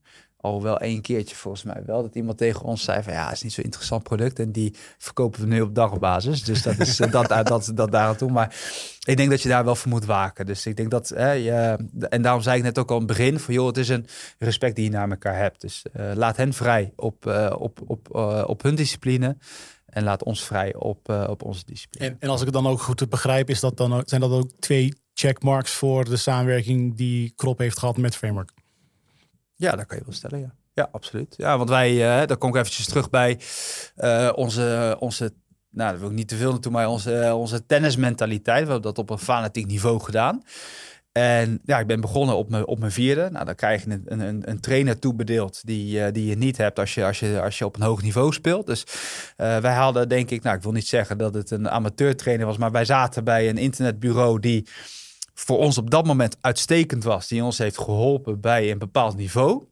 [0.46, 2.02] al wel één keertje volgens mij wel.
[2.02, 4.38] Dat iemand tegen ons zei van ja, het is niet zo'n interessant product.
[4.38, 6.44] En die verkopen we nu op dagbasis.
[6.44, 8.30] Dus dat is dat, dat, dat, dat daar aan toe.
[8.30, 8.56] Maar
[9.04, 10.46] ik denk dat je daar wel voor moet waken.
[10.46, 11.78] Dus ik denk dat, hè, je,
[12.08, 14.06] en daarom zei ik net ook al in het begin van joh, het is een
[14.38, 15.60] respect die je naar elkaar hebt.
[15.60, 19.36] Dus uh, laat hen vrij op, uh, op, op, uh, op hun discipline.
[19.86, 22.10] En laat ons vrij op, op onze discipline.
[22.10, 24.30] En, en als ik het dan ook goed begrijp, is dat dan ook, zijn dat
[24.30, 28.52] ook twee checkmarks voor de samenwerking die Krop heeft gehad met Framework?
[29.56, 30.54] Ja, dat kan je wel stellen, ja.
[30.72, 31.34] Ja, absoluut.
[31.36, 33.40] Ja, want wij, uh, daar kom ik eventjes terug bij
[33.96, 35.32] uh, onze, onze,
[35.70, 38.64] nou, dat wil ik niet te veel naartoe, maar onze, onze tennismentaliteit.
[38.64, 40.42] We hebben dat op een fanatiek niveau gedaan.
[41.12, 43.28] En ja, ik ben begonnen op mijn, op mijn vierde.
[43.30, 46.94] Nou, dan krijg je een, een, een trainer toebedeeld die, die je niet hebt als
[46.94, 48.66] je, als, je, als je op een hoog niveau speelt.
[48.66, 48.84] Dus
[49.36, 52.72] wij hadden denk ik, nou ik wil niet zeggen dat het een amateurtrainer was, maar
[52.72, 54.66] wij zaten bij een internetbureau die
[55.38, 59.64] voor ons op dat moment uitstekend was, die ons heeft geholpen bij een bepaald niveau.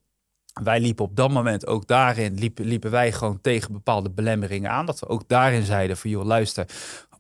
[0.63, 4.87] Wij liepen op dat moment ook daarin, liepen, liepen wij gewoon tegen bepaalde belemmeringen aan.
[4.87, 6.67] Dat we ook daarin zeiden van joh, luister,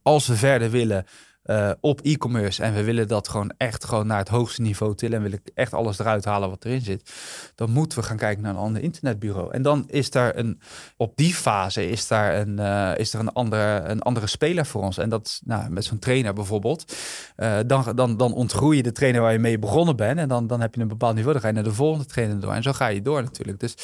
[0.03, 1.07] als we verder willen,
[1.45, 5.17] uh, op e-commerce en we willen dat gewoon echt gewoon naar het hoogste niveau tillen
[5.17, 7.13] en willen echt alles eruit halen wat erin zit,
[7.55, 9.53] dan moeten we gaan kijken naar een ander internetbureau.
[9.53, 10.61] En dan is daar een,
[10.97, 14.83] op die fase is daar een, uh, is er een andere, een andere speler voor
[14.83, 14.99] ons.
[14.99, 16.97] En dat nou, met zo'n trainer bijvoorbeeld,
[17.37, 20.47] uh, dan, dan, dan ontgroei je de trainer waar je mee begonnen bent en dan,
[20.47, 22.63] dan heb je een bepaald niveau, dan ga je naar de volgende trainer door en
[22.63, 23.61] zo ga je door natuurlijk.
[23.61, 23.75] Dus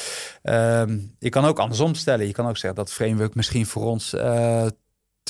[1.19, 2.27] je kan ook andersom stellen.
[2.27, 4.15] Je kan ook zeggen dat framework misschien voor ons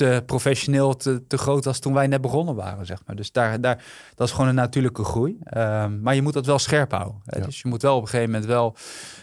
[0.01, 3.15] te professioneel, te, te groot als toen wij net begonnen waren, zeg maar.
[3.15, 3.83] Dus daar, daar,
[4.15, 5.39] dat is gewoon een natuurlijke groei.
[5.57, 7.21] Um, maar je moet dat wel scherp houden.
[7.25, 7.45] Ja.
[7.45, 8.75] Dus je moet wel op een gegeven moment wel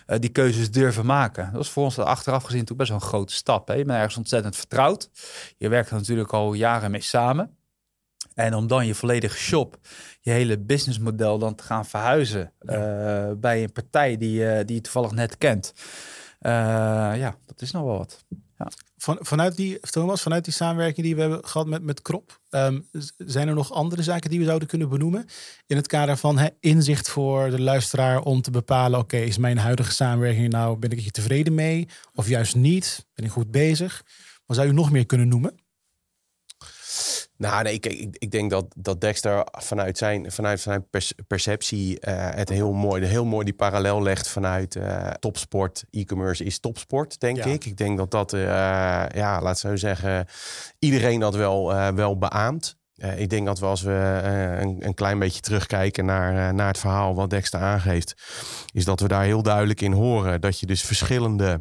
[0.07, 1.53] uh, die keuzes durven maken.
[1.53, 3.69] Dat is voor ons achteraf gezien natuurlijk best wel een grote stap.
[3.69, 3.75] Hè?
[3.75, 5.11] Je bent ergens ontzettend vertrouwd.
[5.57, 7.57] Je werkt er natuurlijk al jaren mee samen.
[8.35, 9.79] En om dan je volledige shop,
[10.21, 13.29] je hele businessmodel dan te gaan verhuizen ja.
[13.29, 15.73] uh, bij een partij die, die je toevallig net kent.
[16.41, 18.25] Ja, dat is nog wel wat.
[18.97, 22.89] Van, vanuit die, Thomas, vanuit die samenwerking die we hebben gehad met, met Krop, um,
[23.17, 25.27] zijn er nog andere zaken die we zouden kunnen benoemen?
[25.67, 29.93] In het kader van inzicht voor de luisteraar om te bepalen: oké, is mijn huidige
[29.93, 31.89] samenwerking nou, ben ik hier tevreden mee?
[32.15, 33.07] Of juist niet?
[33.15, 34.05] Ben ik goed bezig?
[34.47, 35.55] Wat zou u nog meer kunnen noemen?
[37.39, 40.87] Nou, nee, ik, ik, ik, denk dat, dat Dexter vanuit zijn, vanuit zijn
[41.27, 45.85] perceptie uh, het heel mooi, heel mooi die parallel legt vanuit uh, topsport.
[45.91, 47.45] E-commerce is topsport, denk ja.
[47.45, 47.65] ik.
[47.65, 48.41] Ik denk dat dat, uh,
[49.15, 50.27] ja, laat zo zeggen,
[50.79, 52.77] iedereen dat wel, wel beaamt.
[53.17, 54.21] ik denk dat we als we
[54.61, 58.15] een, een, klein beetje terugkijken naar, naar het verhaal wat Dexter aangeeft,
[58.73, 61.61] is dat we daar heel duidelijk in horen dat je dus verschillende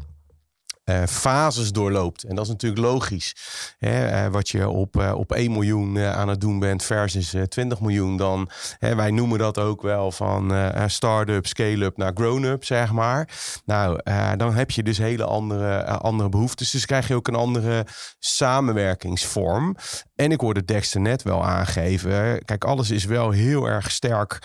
[0.89, 2.23] uh, fases doorloopt.
[2.23, 3.35] En dat is natuurlijk logisch.
[3.77, 4.25] Hè?
[4.25, 8.17] Uh, wat je op, uh, op 1 miljoen aan het doen bent versus 20 miljoen.
[8.17, 13.29] Dan, hè, wij noemen dat ook wel van start-up, scale-up naar grown-up, zeg maar.
[13.65, 13.99] Nou,
[14.37, 16.71] dan heb je dus hele andere, andere behoeftes.
[16.71, 17.85] Dus krijg je ook een andere
[18.19, 19.75] samenwerkingsvorm.
[20.15, 22.45] En ik hoorde Dexter net wel aangeven.
[22.45, 24.39] Kijk, alles is wel heel erg sterk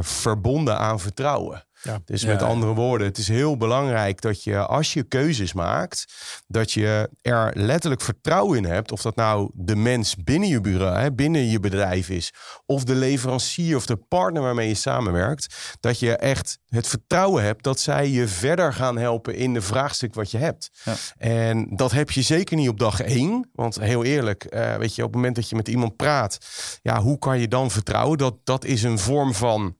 [0.00, 1.64] verbonden aan vertrouwen.
[1.84, 2.00] Ja.
[2.04, 6.04] Dus ja, met andere woorden, het is heel belangrijk dat je als je keuzes maakt,
[6.46, 8.92] dat je er letterlijk vertrouwen in hebt.
[8.92, 12.32] Of dat nou de mens binnen je bureau, hè, binnen je bedrijf is,
[12.66, 15.76] of de leverancier of de partner waarmee je samenwerkt.
[15.80, 20.14] Dat je echt het vertrouwen hebt dat zij je verder gaan helpen in de vraagstuk
[20.14, 20.70] wat je hebt.
[20.84, 20.94] Ja.
[21.16, 23.50] En dat heb je zeker niet op dag één.
[23.52, 26.38] Want heel eerlijk, uh, weet je, op het moment dat je met iemand praat,
[26.82, 28.18] ja, hoe kan je dan vertrouwen?
[28.18, 29.76] Dat, dat is een vorm van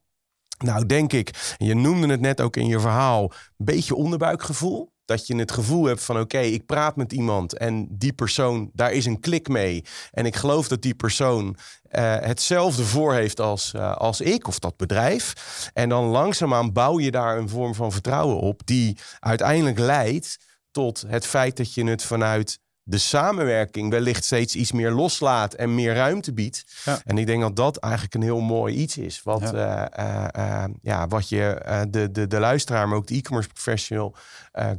[0.64, 4.92] nou, denk ik, je noemde het net ook in je verhaal, een beetje onderbuikgevoel.
[5.04, 8.92] Dat je het gevoel hebt van oké, ik praat met iemand en die persoon, daar
[8.92, 9.84] is een klik mee.
[10.10, 14.58] En ik geloof dat die persoon uh, hetzelfde voor heeft als, uh, als ik of
[14.58, 15.32] dat bedrijf.
[15.72, 20.38] En dan langzaamaan bouw je daar een vorm van vertrouwen op die uiteindelijk leidt
[20.70, 25.74] tot het feit dat je het vanuit de samenwerking wellicht steeds iets meer loslaat en
[25.74, 26.64] meer ruimte biedt.
[26.84, 27.00] Ja.
[27.04, 29.20] En ik denk dat dat eigenlijk een heel mooi iets is.
[29.22, 29.98] Wat, ja.
[29.98, 34.16] Uh, uh, ja, wat je de, de, de luisteraar, maar ook de e-commerce professional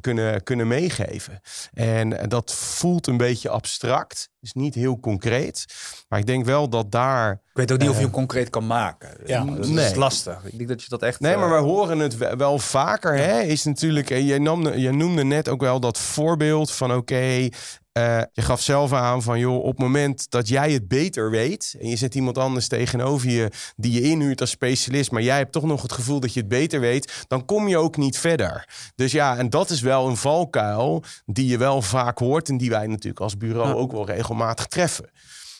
[0.01, 1.39] kunnen, kunnen meegeven.
[1.73, 4.29] En dat voelt een beetje abstract.
[4.41, 5.65] is niet heel concreet.
[6.07, 7.31] Maar ik denk wel dat daar...
[7.31, 9.09] Ik weet ook niet of je Eh, hem concreet kan maken.
[9.25, 9.95] ja, dat is nee.
[9.97, 10.43] lastig.
[10.45, 11.19] Ik denk dat je dat echt...
[11.19, 13.15] Nee, maar eh, wij horen het we- wel vaker.
[13.17, 13.41] Hè?
[13.41, 17.49] Is natuurlijk, eh, jij, noemde, jij noemde net ook wel dat voorbeeld van oké.
[17.95, 21.75] Eh, je gaf zelf aan van joh, op het moment dat jij het beter weet.
[21.79, 23.51] en je zet iemand anders tegenover je.
[23.75, 25.11] die je inhuurt als specialist.
[25.11, 27.25] maar jij hebt toch nog het gevoel dat je het beter weet.
[27.27, 28.67] dan kom je ook niet verder.
[28.95, 31.03] Dus ja, en dat is wel een valkuil.
[31.25, 32.49] die je wel vaak hoort.
[32.49, 33.73] en die wij natuurlijk als bureau Ja.
[33.73, 35.09] ook wel regelmatig treffen.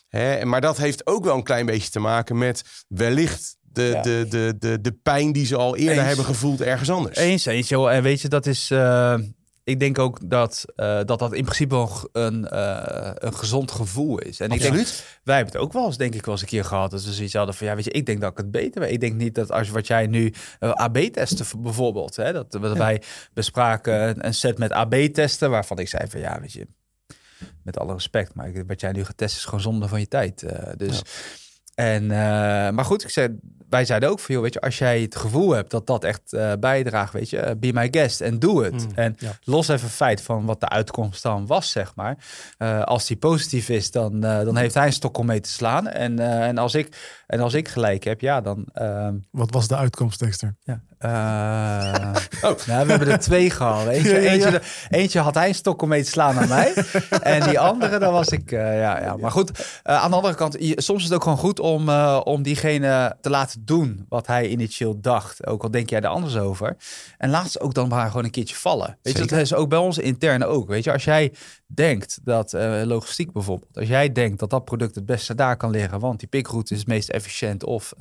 [0.08, 0.46] Hè?
[0.46, 3.58] Maar dat heeft ook wel een klein beetje te maken met wellicht.
[3.62, 4.02] De, Ja.
[4.02, 6.08] de, de, de, de pijn die ze al eerder Eens.
[6.08, 7.18] hebben gevoeld ergens anders.
[7.18, 7.70] Eens, eens.
[7.70, 7.92] joh.
[7.94, 8.72] En weet je, dat is...
[8.72, 9.16] eh,
[9.66, 14.20] ik denk ook dat, eh, dat dat in principe wel een, eh, een gezond gevoel
[14.20, 14.40] is.
[14.40, 14.74] En ik denk,
[15.24, 16.92] wij hebben het ook wel eens, denk ik, wel eens een keer gehad.
[16.92, 18.92] Dat we zoiets hadden van, ja, weet je, ik denk dat ik het beter weet.
[18.92, 23.02] Ik denk niet dat als wat jij nu eh, AB-testen bijvoorbeeld, hè, dat, dat wij
[23.34, 26.68] bespraken een, set met AB-testen, waarvan ik zei van, ja, weet je,
[27.64, 30.46] met alle respect, maar wat jij nu getest is gewoon zonde van je tijd.
[30.78, 31.02] dus,
[31.76, 32.08] en,
[32.76, 33.40] maar goed, ik zei,
[33.70, 36.34] wij zeiden ook van, joh, weet je, als jij het gevoel hebt dat dat echt
[36.34, 38.88] eh, bijdraagt, weet je, eh, be my guest en doe het.
[38.88, 39.32] Mm, en ja.
[39.44, 42.18] los even feit van wat de uitkomst dan was, zeg maar.
[42.58, 45.88] Eh, als die positief is, dan, dan heeft hij een stok om mee te slaan.
[45.88, 48.66] En, en, als, ik, en als ik gelijk heb, ja, dan...
[48.74, 50.56] ehm, Wat was de uitkomst, Dexter?
[50.64, 50.82] ja.
[51.06, 53.88] Eh, nou, we hebben er twee gehad.
[53.88, 54.32] Eentje, Ja, ja, ja.
[54.32, 56.74] Eentje, eentje had hij een stok om mee te slaan aan mij.
[57.22, 58.52] en die andere, daar was ik.
[58.52, 59.16] eh, ja, ja.
[59.18, 59.52] Maar goed,
[59.84, 61.90] eh, aan de andere kant, soms is het ook gewoon goed om,
[62.20, 65.48] om diegene te laten doen wat hij initieel dacht.
[65.48, 66.76] Ook al denk jij er anders over.
[67.18, 68.98] En laat ze ook dan maar gewoon een keertje vallen.
[69.02, 70.68] Weet je, dat is ook bij ons interne ook.
[70.68, 71.34] Weet je, als jij
[71.68, 72.54] denkt dat
[72.84, 76.28] logistiek bijvoorbeeld, als jij denkt dat dat product het beste daar kan liggen, want die
[76.28, 77.94] pikroute is het meest efficiënt, of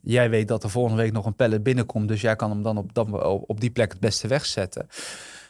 [0.00, 2.76] jij weet dat er volgende week nog een pallet binnenkomt, dus jij kan hem dan
[2.76, 4.86] op, dan op die plek het beste wegzetten.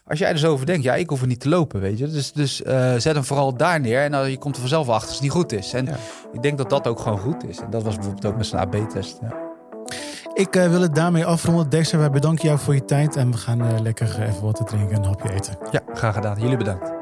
[0.06, 2.08] Als jij er zo over denkt, ja, ik hoef er niet te lopen, weet je.
[2.08, 5.04] Dus, dus eh, zet hem vooral daar neer en dan, je komt er vanzelf achter
[5.06, 5.72] als het niet goed is.
[5.72, 5.96] En Ja.
[6.32, 7.58] ik denk dat dat ook gewoon goed is.
[7.58, 9.18] En dat was bijvoorbeeld ook met zijn AB-test.
[9.20, 9.34] Ja.
[10.34, 11.68] Ik eh, wil het daarmee afronden.
[11.68, 13.16] Dexter, wij bedanken jou voor je tijd.
[13.16, 15.58] En we gaan eh, lekker even wat te drinken en een hapje eten.
[15.70, 16.40] ja, graag gedaan.
[16.40, 16.92] Jullie bedankt.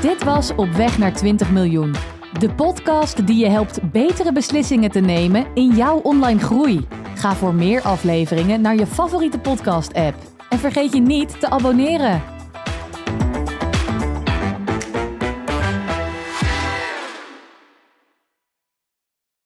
[0.00, 1.94] Dit was Op weg naar 20 miljoen.
[2.38, 6.86] De podcast die je helpt betere beslissingen te nemen in jouw online groei.
[7.14, 10.16] Ga voor meer afleveringen naar je favoriete podcast-app.
[10.48, 12.35] En vergeet je niet te abonneren.